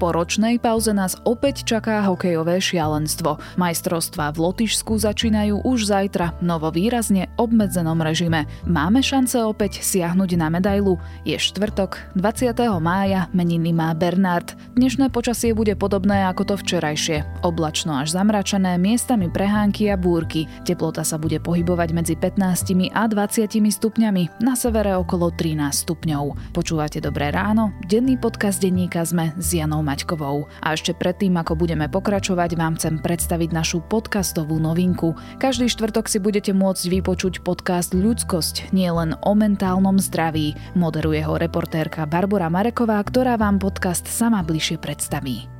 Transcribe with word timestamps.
Po 0.00 0.16
ročnej 0.16 0.56
pauze 0.56 0.96
nás 0.96 1.20
opäť 1.28 1.60
čaká 1.68 2.00
hokejové 2.08 2.56
šialenstvo. 2.56 3.36
Majstrovstvá 3.60 4.32
v 4.32 4.48
Lotyšsku 4.48 4.96
začínajú 4.96 5.60
už 5.60 5.92
zajtra, 5.92 6.40
novo 6.40 6.72
výrazne 6.72 7.28
obmedzenom 7.36 8.00
režime. 8.00 8.48
Máme 8.64 9.04
šance 9.04 9.36
opäť 9.44 9.84
siahnuť 9.84 10.40
na 10.40 10.48
medailu? 10.48 10.96
Je 11.28 11.36
štvrtok, 11.36 12.16
20. 12.16 12.48
mája, 12.80 13.28
meniny 13.36 13.76
má 13.76 13.92
Bernard. 13.92 14.56
Dnešné 14.72 15.12
počasie 15.12 15.52
bude 15.52 15.76
podobné 15.76 16.24
ako 16.32 16.48
to 16.48 16.54
včerajšie. 16.56 17.44
Oblačno 17.44 18.00
až 18.00 18.16
zamračené, 18.16 18.80
miestami 18.80 19.28
prehánky 19.28 19.92
a 19.92 20.00
búrky. 20.00 20.48
Teplota 20.64 21.04
sa 21.04 21.20
bude 21.20 21.44
pohybovať 21.44 21.88
medzi 21.92 22.14
15 22.16 22.96
a 22.96 23.04
20 23.04 23.52
stupňami, 23.52 24.40
na 24.40 24.56
severe 24.56 24.96
okolo 24.96 25.28
13 25.28 25.60
stupňov. 25.84 26.56
Počúvate 26.56 27.04
Dobré 27.04 27.28
ráno? 27.28 27.76
Denný 27.84 28.16
podcast 28.16 28.64
denníka 28.64 29.04
sme 29.04 29.36
s 29.36 29.52
Janou 29.52 29.89
Maťkovou. 29.90 30.46
A 30.62 30.78
ešte 30.78 30.94
predtým, 30.94 31.34
ako 31.34 31.58
budeme 31.58 31.90
pokračovať, 31.90 32.54
vám 32.54 32.78
chcem 32.78 33.02
predstaviť 33.02 33.50
našu 33.50 33.82
podcastovú 33.82 34.62
novinku. 34.62 35.18
Každý 35.42 35.66
štvrtok 35.66 36.06
si 36.06 36.22
budete 36.22 36.54
môcť 36.54 37.02
vypočuť 37.02 37.42
podcast 37.42 37.90
Ľudskosť, 37.90 38.70
nie 38.70 38.86
len 38.86 39.18
o 39.26 39.32
mentálnom 39.34 39.98
zdraví. 39.98 40.54
Moderuje 40.78 41.26
ho 41.26 41.34
reportérka 41.34 42.06
Barbara 42.06 42.46
Mareková, 42.46 43.02
ktorá 43.02 43.34
vám 43.34 43.58
podcast 43.58 44.06
sama 44.06 44.46
bližšie 44.46 44.78
predstaví. 44.78 45.59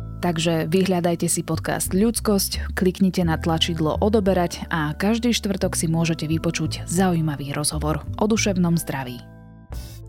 Takže 0.21 0.69
vyhľadajte 0.69 1.25
si 1.25 1.41
podcast 1.41 1.97
Ľudskosť, 1.97 2.77
kliknite 2.77 3.25
na 3.25 3.41
tlačidlo 3.41 3.97
odoberať 3.97 4.69
a 4.69 4.93
každý 4.93 5.33
štvrtok 5.33 5.73
si 5.73 5.89
môžete 5.89 6.29
vypočuť 6.29 6.85
zaujímavý 6.85 7.57
rozhovor 7.57 8.05
o 8.21 8.25
duševnom 8.29 8.77
zdraví. 8.77 9.40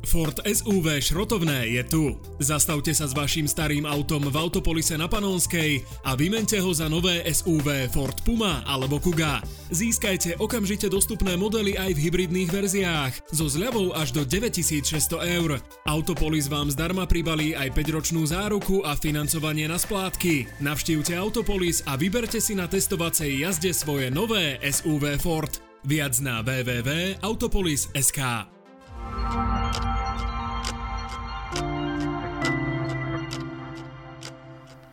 Ford 0.03 0.35
SUV 0.43 0.99
šrotovné 0.99 1.67
je 1.79 1.83
tu. 1.87 2.19
Zastavte 2.43 2.91
sa 2.91 3.07
s 3.07 3.15
vašim 3.15 3.47
starým 3.47 3.87
autom 3.87 4.27
v 4.27 4.37
Autopolise 4.37 4.99
na 4.99 5.07
Panonskej 5.07 5.83
a 6.03 6.19
vymente 6.19 6.59
ho 6.59 6.71
za 6.75 6.91
nové 6.91 7.23
SUV 7.31 7.87
Ford 7.95 8.19
Puma 8.27 8.67
alebo 8.67 8.99
Kuga. 8.99 9.43
Získajte 9.71 10.37
okamžite 10.43 10.91
dostupné 10.91 11.39
modely 11.39 11.79
aj 11.79 11.95
v 11.95 12.03
hybridných 12.09 12.51
verziách 12.51 13.15
so 13.31 13.47
zľavou 13.49 13.95
až 13.95 14.13
do 14.13 14.27
9600 14.27 15.39
eur. 15.39 15.63
Autopolis 15.87 16.51
vám 16.51 16.69
zdarma 16.69 17.07
pribalí 17.07 17.55
aj 17.55 17.71
5-ročnú 17.73 18.27
záruku 18.27 18.83
a 18.83 18.99
financovanie 18.99 19.71
na 19.71 19.79
splátky. 19.79 20.61
Navštívte 20.61 21.15
Autopolis 21.17 21.87
a 21.87 21.97
vyberte 21.97 22.43
si 22.43 22.59
na 22.59 22.67
testovacej 22.69 23.47
jazde 23.47 23.71
svoje 23.73 24.11
nové 24.11 24.59
SUV 24.61 25.17
Ford. 25.23 25.63
Viac 25.83 26.15
na 26.23 26.47
www.autopolis.sk 26.47 28.21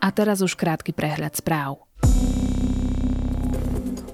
A 0.10 0.12
teraz 0.12 0.42
už 0.42 0.58
krátky 0.58 0.90
prehľad 0.90 1.38
správ. 1.38 1.86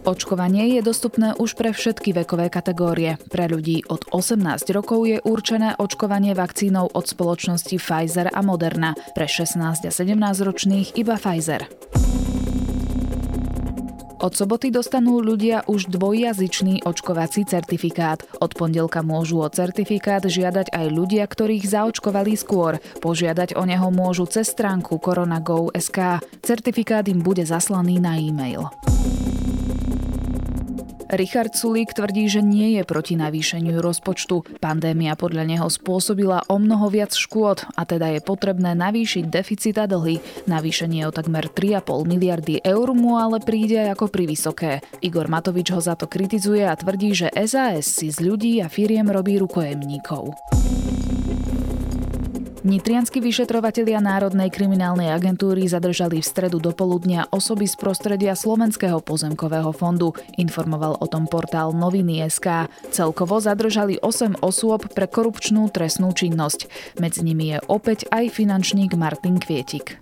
Očkovanie 0.04 0.76
je 0.76 0.82
dostupné 0.84 1.32
už 1.40 1.56
pre 1.56 1.72
všetky 1.72 2.12
vekové 2.12 2.52
kategórie. 2.52 3.16
Pre 3.32 3.48
ľudí 3.48 3.88
od 3.88 4.04
18 4.12 4.44
rokov 4.76 5.08
je 5.08 5.24
určené 5.24 5.80
očkovanie 5.80 6.36
vakcínou 6.36 6.92
od 6.92 7.08
spoločnosti 7.08 7.80
Pfizer 7.80 8.28
a 8.28 8.44
Moderna, 8.44 8.92
pre 9.16 9.24
16 9.24 9.88
a 9.88 9.92
17 9.96 10.20
ročných 10.44 11.00
iba 11.00 11.16
Pfizer. 11.16 11.64
Od 14.16 14.32
soboty 14.32 14.72
dostanú 14.72 15.20
ľudia 15.20 15.68
už 15.68 15.92
dvojjazyčný 15.92 16.88
očkovací 16.88 17.44
certifikát. 17.44 18.24
Od 18.40 18.52
pondelka 18.56 19.04
môžu 19.04 19.44
o 19.44 19.50
certifikát 19.52 20.24
žiadať 20.24 20.72
aj 20.72 20.86
ľudia, 20.88 21.28
ktorých 21.28 21.68
zaočkovali 21.68 22.34
skôr. 22.40 22.80
Požiadať 23.04 23.60
o 23.60 23.64
neho 23.68 23.92
môžu 23.92 24.24
cez 24.32 24.48
stránku 24.48 25.04
koronagov.sk. 25.04 26.24
Certifikát 26.40 27.04
im 27.12 27.20
bude 27.20 27.44
zaslaný 27.44 28.00
na 28.00 28.16
e-mail. 28.16 28.72
Richard 31.14 31.54
Sulík 31.54 31.94
tvrdí, 31.94 32.26
že 32.26 32.42
nie 32.42 32.80
je 32.80 32.84
proti 32.88 33.14
navýšeniu 33.14 33.78
rozpočtu. 33.78 34.58
Pandémia 34.58 35.14
podľa 35.14 35.46
neho 35.46 35.68
spôsobila 35.70 36.42
o 36.50 36.58
mnoho 36.58 36.90
viac 36.90 37.14
škôd 37.14 37.62
a 37.78 37.86
teda 37.86 38.18
je 38.18 38.26
potrebné 38.26 38.74
navýšiť 38.74 39.30
deficit 39.30 39.78
a 39.78 39.86
dlhy. 39.86 40.18
Navýšenie 40.50 41.06
o 41.06 41.14
takmer 41.14 41.46
3,5 41.46 42.10
miliardy 42.10 42.58
eur 42.66 42.98
mu 42.98 43.22
ale 43.22 43.38
príde 43.38 43.86
ako 43.86 44.10
privysoké. 44.10 44.82
Igor 45.06 45.30
Matovič 45.30 45.70
ho 45.70 45.82
za 45.82 45.94
to 45.94 46.10
kritizuje 46.10 46.66
a 46.66 46.74
tvrdí, 46.74 47.14
že 47.14 47.30
SAS 47.46 47.86
si 47.86 48.10
z 48.10 48.26
ľudí 48.26 48.66
a 48.66 48.68
firiem 48.68 49.06
robí 49.06 49.38
rukojemníkov. 49.38 50.34
Nitrianskí 52.66 53.22
vyšetrovatelia 53.22 54.02
Národnej 54.02 54.50
kriminálnej 54.50 55.14
agentúry 55.14 55.70
zadržali 55.70 56.18
v 56.18 56.26
stredu 56.26 56.58
do 56.58 56.74
poludnia 56.74 57.30
osoby 57.30 57.70
z 57.70 57.78
prostredia 57.78 58.34
Slovenského 58.34 59.06
pozemkového 59.06 59.70
fondu. 59.70 60.18
Informoval 60.42 60.98
o 60.98 61.06
tom 61.06 61.30
portál 61.30 61.78
Noviny.sk. 61.78 62.66
Celkovo 62.90 63.38
zadržali 63.38 64.02
8 64.02 64.42
osôb 64.42 64.90
pre 64.98 65.06
korupčnú 65.06 65.70
trestnú 65.70 66.10
činnosť. 66.10 66.66
Medzi 66.98 67.22
nimi 67.22 67.54
je 67.54 67.62
opäť 67.70 68.10
aj 68.10 68.34
finančník 68.34 68.98
Martin 68.98 69.38
Kvietik. 69.38 70.02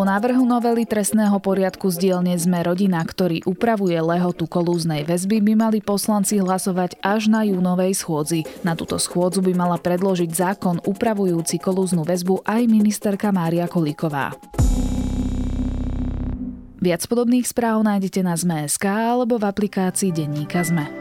O 0.00 0.08
návrhu 0.08 0.48
novely 0.48 0.88
trestného 0.88 1.36
poriadku 1.44 1.92
z 1.92 2.08
dielne 2.08 2.32
sme 2.32 2.64
rodina, 2.64 3.04
ktorý 3.04 3.44
upravuje 3.44 4.00
lehotu 4.00 4.48
kolúznej 4.48 5.04
väzby, 5.04 5.44
by 5.44 5.52
mali 5.52 5.84
poslanci 5.84 6.40
hlasovať 6.40 6.96
až 7.04 7.28
na 7.28 7.44
júnovej 7.44 7.92
schôdzi. 7.92 8.48
Na 8.64 8.72
túto 8.72 8.96
schôdzu 8.96 9.44
by 9.44 9.52
mala 9.52 9.76
predložiť 9.76 10.32
zákon 10.32 10.80
upravujúci 10.88 11.60
kolúznu 11.60 12.08
väzbu 12.08 12.48
aj 12.48 12.64
ministerka 12.64 13.28
Mária 13.28 13.68
Kolíková. 13.68 14.32
Viac 16.80 17.04
podobných 17.04 17.44
správ 17.44 17.84
nájdete 17.84 18.24
na 18.24 18.40
ZME.sk 18.40 18.88
alebo 18.88 19.36
v 19.36 19.52
aplikácii 19.52 20.16
Denníka 20.16 20.64
ZME. 20.64 20.99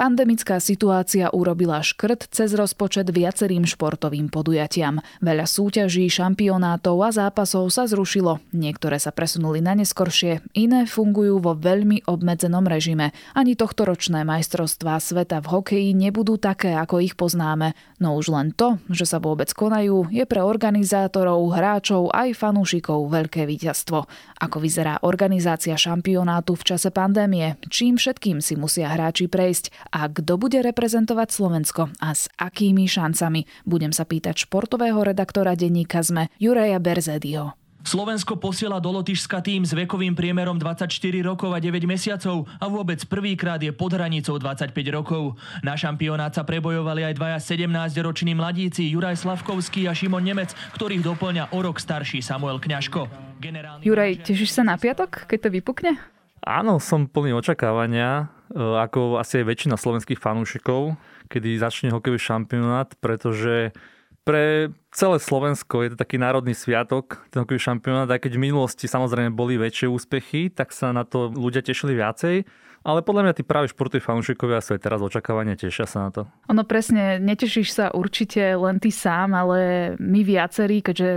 Pandemická 0.00 0.64
situácia 0.64 1.28
urobila 1.28 1.84
škrt 1.84 2.32
cez 2.32 2.56
rozpočet 2.56 3.12
viacerým 3.12 3.68
športovým 3.68 4.32
podujatiam. 4.32 5.04
Veľa 5.20 5.44
súťaží, 5.44 6.08
šampionátov 6.08 7.04
a 7.04 7.12
zápasov 7.12 7.68
sa 7.68 7.84
zrušilo. 7.84 8.40
Niektoré 8.56 8.96
sa 8.96 9.12
presunuli 9.12 9.60
na 9.60 9.76
neskoršie, 9.76 10.40
iné 10.56 10.88
fungujú 10.88 11.44
vo 11.44 11.52
veľmi 11.52 12.08
obmedzenom 12.08 12.64
režime. 12.64 13.12
Ani 13.36 13.60
tohto 13.60 13.84
ročné 13.84 14.24
majstrovstvá 14.24 14.96
sveta 15.04 15.44
v 15.44 15.60
hokeji 15.60 15.92
nebudú 15.92 16.40
také, 16.40 16.72
ako 16.80 17.04
ich 17.04 17.12
poznáme. 17.12 17.76
No 18.00 18.16
už 18.16 18.32
len 18.32 18.56
to, 18.56 18.80
že 18.88 19.04
sa 19.04 19.20
vôbec 19.20 19.52
konajú, 19.52 20.08
je 20.08 20.24
pre 20.24 20.40
organizátorov, 20.40 21.52
hráčov 21.52 22.08
aj 22.16 22.40
fanúšikov 22.40 23.04
veľké 23.04 23.44
víťazstvo. 23.44 24.08
Ako 24.40 24.64
vyzerá 24.64 25.04
organizácia 25.04 25.76
šampionátu 25.76 26.56
v 26.56 26.72
čase 26.72 26.88
pandémie? 26.88 27.60
Čím 27.68 28.00
všetkým 28.00 28.40
si 28.40 28.56
musia 28.56 28.88
hráči 28.88 29.28
prejsť? 29.28 29.89
A 29.90 30.06
kto 30.06 30.38
bude 30.38 30.58
reprezentovať 30.62 31.28
Slovensko 31.30 31.90
a 31.98 32.14
s 32.14 32.30
akými 32.38 32.86
šancami. 32.86 33.46
Budem 33.66 33.90
sa 33.90 34.06
pýtať 34.06 34.46
športového 34.46 35.02
redaktora 35.02 35.58
denníka 35.58 36.00
ZME 36.00 36.30
Juraja 36.38 36.78
Berzedio. 36.78 37.60
Slovensko 37.80 38.36
posiela 38.36 38.76
do 38.76 38.92
Lotyšska 38.92 39.40
tým 39.40 39.64
s 39.64 39.72
vekovým 39.72 40.12
priemerom 40.12 40.60
24 40.60 40.92
rokov 41.24 41.56
a 41.56 41.58
9 41.64 41.80
mesiacov 41.88 42.44
a 42.60 42.68
vôbec 42.68 43.00
prvýkrát 43.08 43.56
je 43.56 43.72
pod 43.72 43.96
hranicou 43.96 44.36
25 44.36 44.76
rokov. 44.92 45.40
Na 45.64 45.80
šampionát 45.80 46.28
sa 46.28 46.44
prebojovali 46.44 47.08
aj 47.08 47.16
dvaja 47.16 47.38
17-roční 47.40 48.36
mladíci 48.36 48.84
Juraj 48.92 49.24
Slavkovský 49.24 49.88
a 49.88 49.96
Šimon 49.96 50.20
Nemec, 50.20 50.52
ktorých 50.76 51.00
doplňa 51.00 51.56
o 51.56 51.58
rok 51.64 51.80
starší 51.80 52.20
Samuel 52.20 52.60
Kňažko. 52.60 53.08
Generálny 53.40 53.80
Juraj, 53.88 54.28
tešíš 54.28 54.60
sa 54.60 54.62
na 54.62 54.76
piatok, 54.76 55.24
keď 55.24 55.48
to 55.48 55.48
vypukne? 55.48 55.96
Áno, 56.44 56.76
som 56.84 57.08
plný 57.08 57.32
očakávania. 57.32 58.28
E, 58.50 58.58
ako 58.58 59.22
asi 59.22 59.42
aj 59.42 59.46
väčšina 59.46 59.76
slovenských 59.78 60.18
fanúšikov, 60.18 60.98
kedy 61.30 61.58
začne 61.58 61.94
hokejový 61.94 62.18
šampionát, 62.18 62.90
pretože 62.98 63.70
pre 64.26 64.68
celé 64.90 65.16
Slovensko 65.16 65.86
je 65.86 65.94
to 65.94 66.00
taký 66.02 66.20
národný 66.20 66.52
sviatok, 66.52 67.22
ten 67.30 67.46
hokejový 67.46 67.62
šampionát, 67.62 68.10
aj 68.10 68.26
keď 68.26 68.32
v 68.36 68.44
minulosti 68.50 68.90
samozrejme 68.90 69.32
boli 69.32 69.56
väčšie 69.56 69.86
úspechy, 69.86 70.50
tak 70.50 70.74
sa 70.74 70.90
na 70.90 71.06
to 71.06 71.30
ľudia 71.30 71.62
tešili 71.62 71.94
viacej. 71.94 72.44
Ale 72.80 73.04
podľa 73.04 73.28
mňa 73.28 73.34
tí 73.36 73.44
práve 73.44 73.68
športoví 73.68 74.00
fanúšikovia 74.00 74.64
sú 74.64 74.72
aj 74.72 74.80
teraz 74.80 75.04
očakávania, 75.04 75.52
tešia 75.52 75.84
sa 75.84 76.08
na 76.08 76.10
to. 76.10 76.22
Ono 76.48 76.64
presne, 76.64 77.20
netešíš 77.20 77.68
sa 77.76 77.86
určite 77.92 78.40
len 78.56 78.80
ty 78.80 78.88
sám, 78.88 79.36
ale 79.36 79.92
my 80.00 80.20
viacerí, 80.24 80.80
keďže 80.80 81.08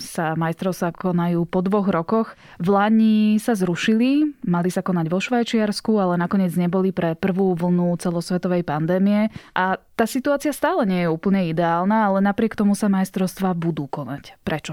sa 0.00 0.32
sa 0.72 0.88
konajú 0.88 1.44
po 1.44 1.60
dvoch 1.60 1.92
rokoch. 1.92 2.32
V 2.56 2.72
Lani 2.72 3.36
sa 3.36 3.52
zrušili, 3.52 4.32
mali 4.48 4.72
sa 4.72 4.80
konať 4.80 5.06
vo 5.12 5.20
Švajčiarsku, 5.20 5.92
ale 6.00 6.16
nakoniec 6.16 6.56
neboli 6.56 6.88
pre 6.88 7.12
prvú 7.12 7.52
vlnu 7.52 8.00
celosvetovej 8.00 8.64
pandémie. 8.64 9.28
A 9.52 9.76
tá 9.76 10.08
situácia 10.08 10.56
stále 10.56 10.88
nie 10.88 11.04
je 11.04 11.12
úplne 11.12 11.52
ideálna, 11.52 12.08
ale 12.08 12.24
napriek 12.24 12.56
tomu 12.56 12.72
sa 12.72 12.88
majstrovstvá 12.88 13.52
budú 13.52 13.84
konať. 13.92 14.40
Prečo? 14.40 14.72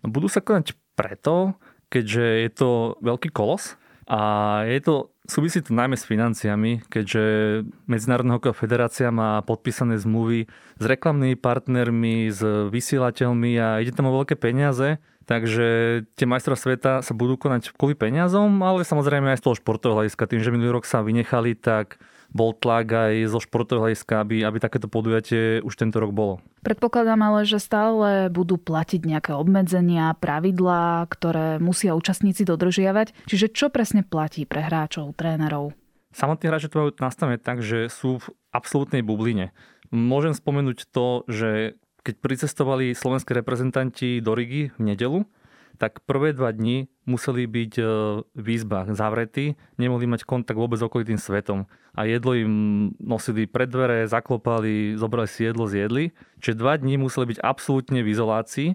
No, 0.00 0.08
budú 0.08 0.32
sa 0.32 0.40
konať 0.40 0.72
preto, 0.96 1.60
keďže 1.92 2.24
je 2.48 2.50
to 2.56 2.70
veľký 3.04 3.28
kolos 3.28 3.76
a 4.06 4.62
je 4.70 4.80
to 4.80 5.10
Súvisí 5.26 5.58
to 5.58 5.74
najmä 5.74 5.98
s 5.98 6.06
financiami, 6.06 6.86
keďže 6.86 7.22
Medzinárodná 7.90 8.38
hokejová 8.38 8.62
federácia 8.62 9.10
má 9.10 9.42
podpísané 9.42 9.98
zmluvy 9.98 10.46
s 10.78 10.84
reklamnými 10.86 11.34
partnermi, 11.34 12.30
s 12.30 12.40
vysielateľmi 12.70 13.58
a 13.58 13.82
ide 13.82 13.90
tam 13.90 14.06
o 14.06 14.16
veľké 14.22 14.38
peniaze. 14.38 15.02
Takže 15.26 15.66
tie 16.14 16.26
majstra 16.30 16.54
sveta 16.54 17.02
sa 17.02 17.12
budú 17.12 17.34
konať 17.34 17.74
kvôli 17.74 17.98
peniazom, 17.98 18.62
ale 18.62 18.86
samozrejme 18.86 19.34
aj 19.34 19.42
z 19.42 19.44
toho 19.50 19.58
športového 19.58 20.06
hľadiska. 20.06 20.30
Tým, 20.30 20.38
že 20.38 20.54
minulý 20.54 20.78
rok 20.78 20.86
sa 20.86 21.02
vynechali, 21.02 21.58
tak 21.58 21.98
bol 22.36 22.52
tlak 22.52 22.92
aj 22.92 23.32
zo 23.32 23.40
športového 23.40 23.88
hľadiska, 23.88 24.20
aby, 24.20 24.44
aby 24.44 24.58
takéto 24.60 24.86
podujatie 24.86 25.64
už 25.64 25.72
tento 25.72 25.96
rok 25.96 26.12
bolo. 26.12 26.44
Predpokladám 26.60 27.20
ale, 27.24 27.48
že 27.48 27.56
stále 27.56 28.28
budú 28.28 28.60
platiť 28.60 29.00
nejaké 29.00 29.32
obmedzenia, 29.32 30.12
pravidlá, 30.20 31.08
ktoré 31.08 31.56
musia 31.56 31.96
účastníci 31.96 32.44
dodržiavať. 32.44 33.24
Čiže 33.24 33.56
čo 33.56 33.72
presne 33.72 34.04
platí 34.04 34.44
pre 34.44 34.60
hráčov, 34.60 35.16
trénerov? 35.16 35.72
Samotní 36.12 36.52
hráči 36.52 36.68
to 36.68 36.80
majú 36.80 36.90
nastavené 37.00 37.40
tak, 37.40 37.64
že 37.64 37.88
sú 37.88 38.20
v 38.20 38.26
absolútnej 38.52 39.00
bubline. 39.00 39.56
Môžem 39.88 40.32
spomenúť 40.36 40.88
to, 40.92 41.24
že 41.28 41.80
keď 42.06 42.14
pricestovali 42.22 42.94
slovenské 42.94 43.34
reprezentanti 43.34 44.22
do 44.22 44.32
Rigi 44.38 44.70
v 44.78 44.94
nedelu, 44.94 45.26
tak 45.76 46.00
prvé 46.08 46.32
dva 46.32 46.50
dni 46.50 46.88
museli 47.04 47.44
byť 47.44 47.72
e, 47.76 47.84
v 48.22 48.46
izbách 48.48 48.96
zavretí, 48.96 49.60
nemohli 49.76 50.08
mať 50.08 50.24
kontakt 50.24 50.56
vôbec 50.56 50.80
s 50.80 50.86
okolitým 50.88 51.20
svetom. 51.20 51.68
A 51.96 52.04
jedlo 52.04 52.36
im 52.36 52.52
nosili 53.00 53.48
pred 53.48 53.72
dvere, 53.72 54.04
zaklopali, 54.04 55.00
zobrali 55.00 55.26
si 55.26 55.48
jedlo, 55.48 55.64
zjedli. 55.64 56.12
Čiže 56.44 56.60
dva 56.60 56.76
dni 56.76 57.00
museli 57.00 57.32
byť 57.32 57.38
absolútne 57.40 58.04
v 58.04 58.12
izolácii 58.12 58.68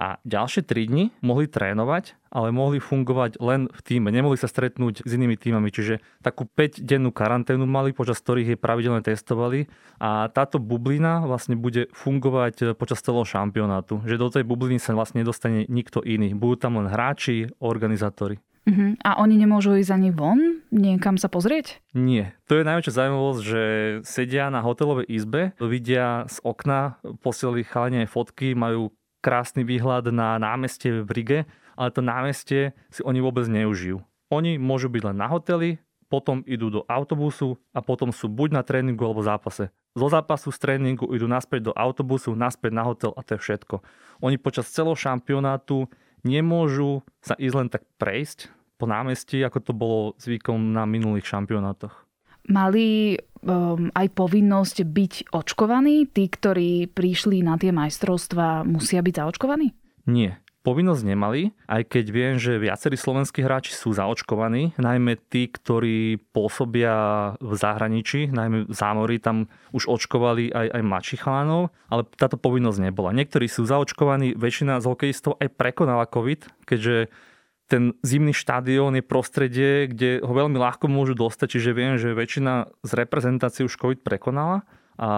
a 0.00 0.16
ďalšie 0.24 0.64
3 0.64 0.88
dni 0.88 1.04
mohli 1.20 1.44
trénovať, 1.46 2.16
ale 2.32 2.48
mohli 2.48 2.80
fungovať 2.80 3.36
len 3.44 3.68
v 3.68 3.80
týme. 3.84 4.08
Nemohli 4.08 4.40
sa 4.40 4.48
stretnúť 4.48 5.04
s 5.04 5.10
inými 5.12 5.36
týmami, 5.36 5.68
čiže 5.68 6.00
takú 6.24 6.48
5-dennú 6.48 7.12
karanténu 7.12 7.68
mali, 7.68 7.92
počas 7.92 8.18
ktorých 8.24 8.56
je 8.56 8.58
pravidelne 8.58 9.04
testovali 9.04 9.68
a 10.00 10.32
táto 10.32 10.56
bublina 10.56 11.22
vlastne 11.28 11.60
bude 11.60 11.92
fungovať 11.92 12.72
počas 12.80 13.04
celého 13.04 13.28
šampionátu. 13.28 14.00
Že 14.08 14.16
do 14.16 14.28
tej 14.32 14.44
bubliny 14.48 14.80
sa 14.80 14.96
vlastne 14.96 15.20
nedostane 15.20 15.68
nikto 15.68 16.00
iný. 16.00 16.32
Budú 16.32 16.66
tam 16.66 16.80
len 16.80 16.88
hráči, 16.88 17.52
organizátori. 17.60 18.40
Uh-huh. 18.64 18.96
A 19.04 19.20
oni 19.20 19.36
nemôžu 19.36 19.76
ísť 19.76 19.92
ani 19.92 20.08
von? 20.08 20.40
Niekam 20.72 21.20
sa 21.20 21.28
pozrieť? 21.28 21.84
Nie. 21.92 22.32
To 22.48 22.56
je 22.56 22.64
najväčšia 22.64 22.96
zaujímavosť, 22.96 23.40
že 23.44 23.62
sedia 24.08 24.48
na 24.48 24.64
hotelovej 24.64 25.04
izbe, 25.04 25.52
vidia 25.60 26.24
z 26.32 26.40
okna, 26.40 26.96
posielali 27.20 27.60
chalenie 27.60 28.08
fotky, 28.08 28.56
majú 28.56 28.88
krásny 29.20 29.68
výhľad 29.68 30.08
na 30.08 30.40
námestie 30.40 31.04
v 31.04 31.10
Rige, 31.12 31.40
ale 31.76 31.92
to 31.92 32.00
námestie 32.00 32.72
si 32.88 33.04
oni 33.04 33.20
vôbec 33.20 33.44
neužijú. 33.52 34.00
Oni 34.32 34.56
môžu 34.56 34.88
byť 34.88 35.12
len 35.12 35.16
na 35.20 35.28
hoteli, 35.28 35.76
potom 36.08 36.40
idú 36.48 36.72
do 36.72 36.88
autobusu 36.88 37.60
a 37.76 37.84
potom 37.84 38.08
sú 38.08 38.32
buď 38.32 38.56
na 38.56 38.62
tréningu 38.64 39.04
alebo 39.04 39.20
zápase. 39.20 39.68
Zo 39.92 40.08
zápasu 40.08 40.48
z 40.52 40.60
tréningu 40.60 41.08
idú 41.12 41.28
naspäť 41.28 41.68
do 41.68 41.72
autobusu, 41.76 42.32
naspäť 42.32 42.72
na 42.72 42.84
hotel 42.84 43.12
a 43.12 43.20
to 43.20 43.36
je 43.36 43.44
všetko. 43.44 43.84
Oni 44.24 44.40
počas 44.40 44.72
celého 44.72 44.96
šampionátu 44.96 45.84
nemôžu 46.24 47.04
sa 47.20 47.36
ísť 47.36 47.54
len 47.56 47.68
tak 47.68 47.84
prejsť 48.00 48.61
po 48.76 48.84
námestí, 48.88 49.40
ako 49.42 49.58
to 49.60 49.72
bolo 49.72 50.00
zvykom 50.18 50.74
na 50.74 50.88
minulých 50.88 51.28
šampionátoch. 51.28 51.94
Mali 52.50 53.14
um, 53.46 53.86
aj 53.94 54.06
povinnosť 54.18 54.76
byť 54.82 55.14
očkovaní? 55.30 56.10
Tí, 56.10 56.26
ktorí 56.26 56.90
prišli 56.90 57.46
na 57.46 57.54
tie 57.54 57.70
majstrovstvá, 57.70 58.66
musia 58.66 58.98
byť 58.98 59.14
zaočkovaní? 59.22 59.70
Nie. 60.10 60.42
Povinnosť 60.62 61.02
nemali, 61.02 61.50
aj 61.66 61.90
keď 61.90 62.04
viem, 62.14 62.34
že 62.38 62.54
viacerí 62.54 62.94
slovenskí 62.94 63.42
hráči 63.42 63.74
sú 63.74 63.98
zaočkovaní, 63.98 64.78
najmä 64.78 65.18
tí, 65.26 65.50
ktorí 65.50 66.22
pôsobia 66.30 66.94
v 67.42 67.52
zahraničí, 67.58 68.30
najmä 68.30 68.70
v 68.70 68.74
zámori, 68.74 69.18
tam 69.18 69.50
už 69.74 69.90
očkovali 69.90 70.54
aj, 70.54 70.70
aj 70.70 70.82
mladších 70.86 71.22
chalanov, 71.26 71.74
ale 71.90 72.06
táto 72.14 72.38
povinnosť 72.38 72.78
nebola. 72.78 73.10
Niektorí 73.10 73.50
sú 73.50 73.66
zaočkovaní, 73.66 74.38
väčšina 74.38 74.78
z 74.78 74.86
hokejistov 74.86 75.34
aj 75.42 75.50
prekonala 75.50 76.06
COVID, 76.06 76.62
keďže 76.62 77.10
ten 77.70 77.96
zimný 78.04 78.36
štadión 78.36 78.96
je 78.98 79.04
prostredie, 79.04 79.88
kde 79.88 80.20
ho 80.20 80.32
veľmi 80.32 80.60
ľahko 80.60 80.90
môžu 80.90 81.16
dostať, 81.16 81.56
čiže 81.56 81.70
viem, 81.72 81.96
že 81.96 82.12
väčšina 82.12 82.68
z 82.84 82.90
reprezentácií 82.92 83.64
už 83.64 83.80
COVID 83.80 84.04
prekonala 84.04 84.66
a 85.00 85.08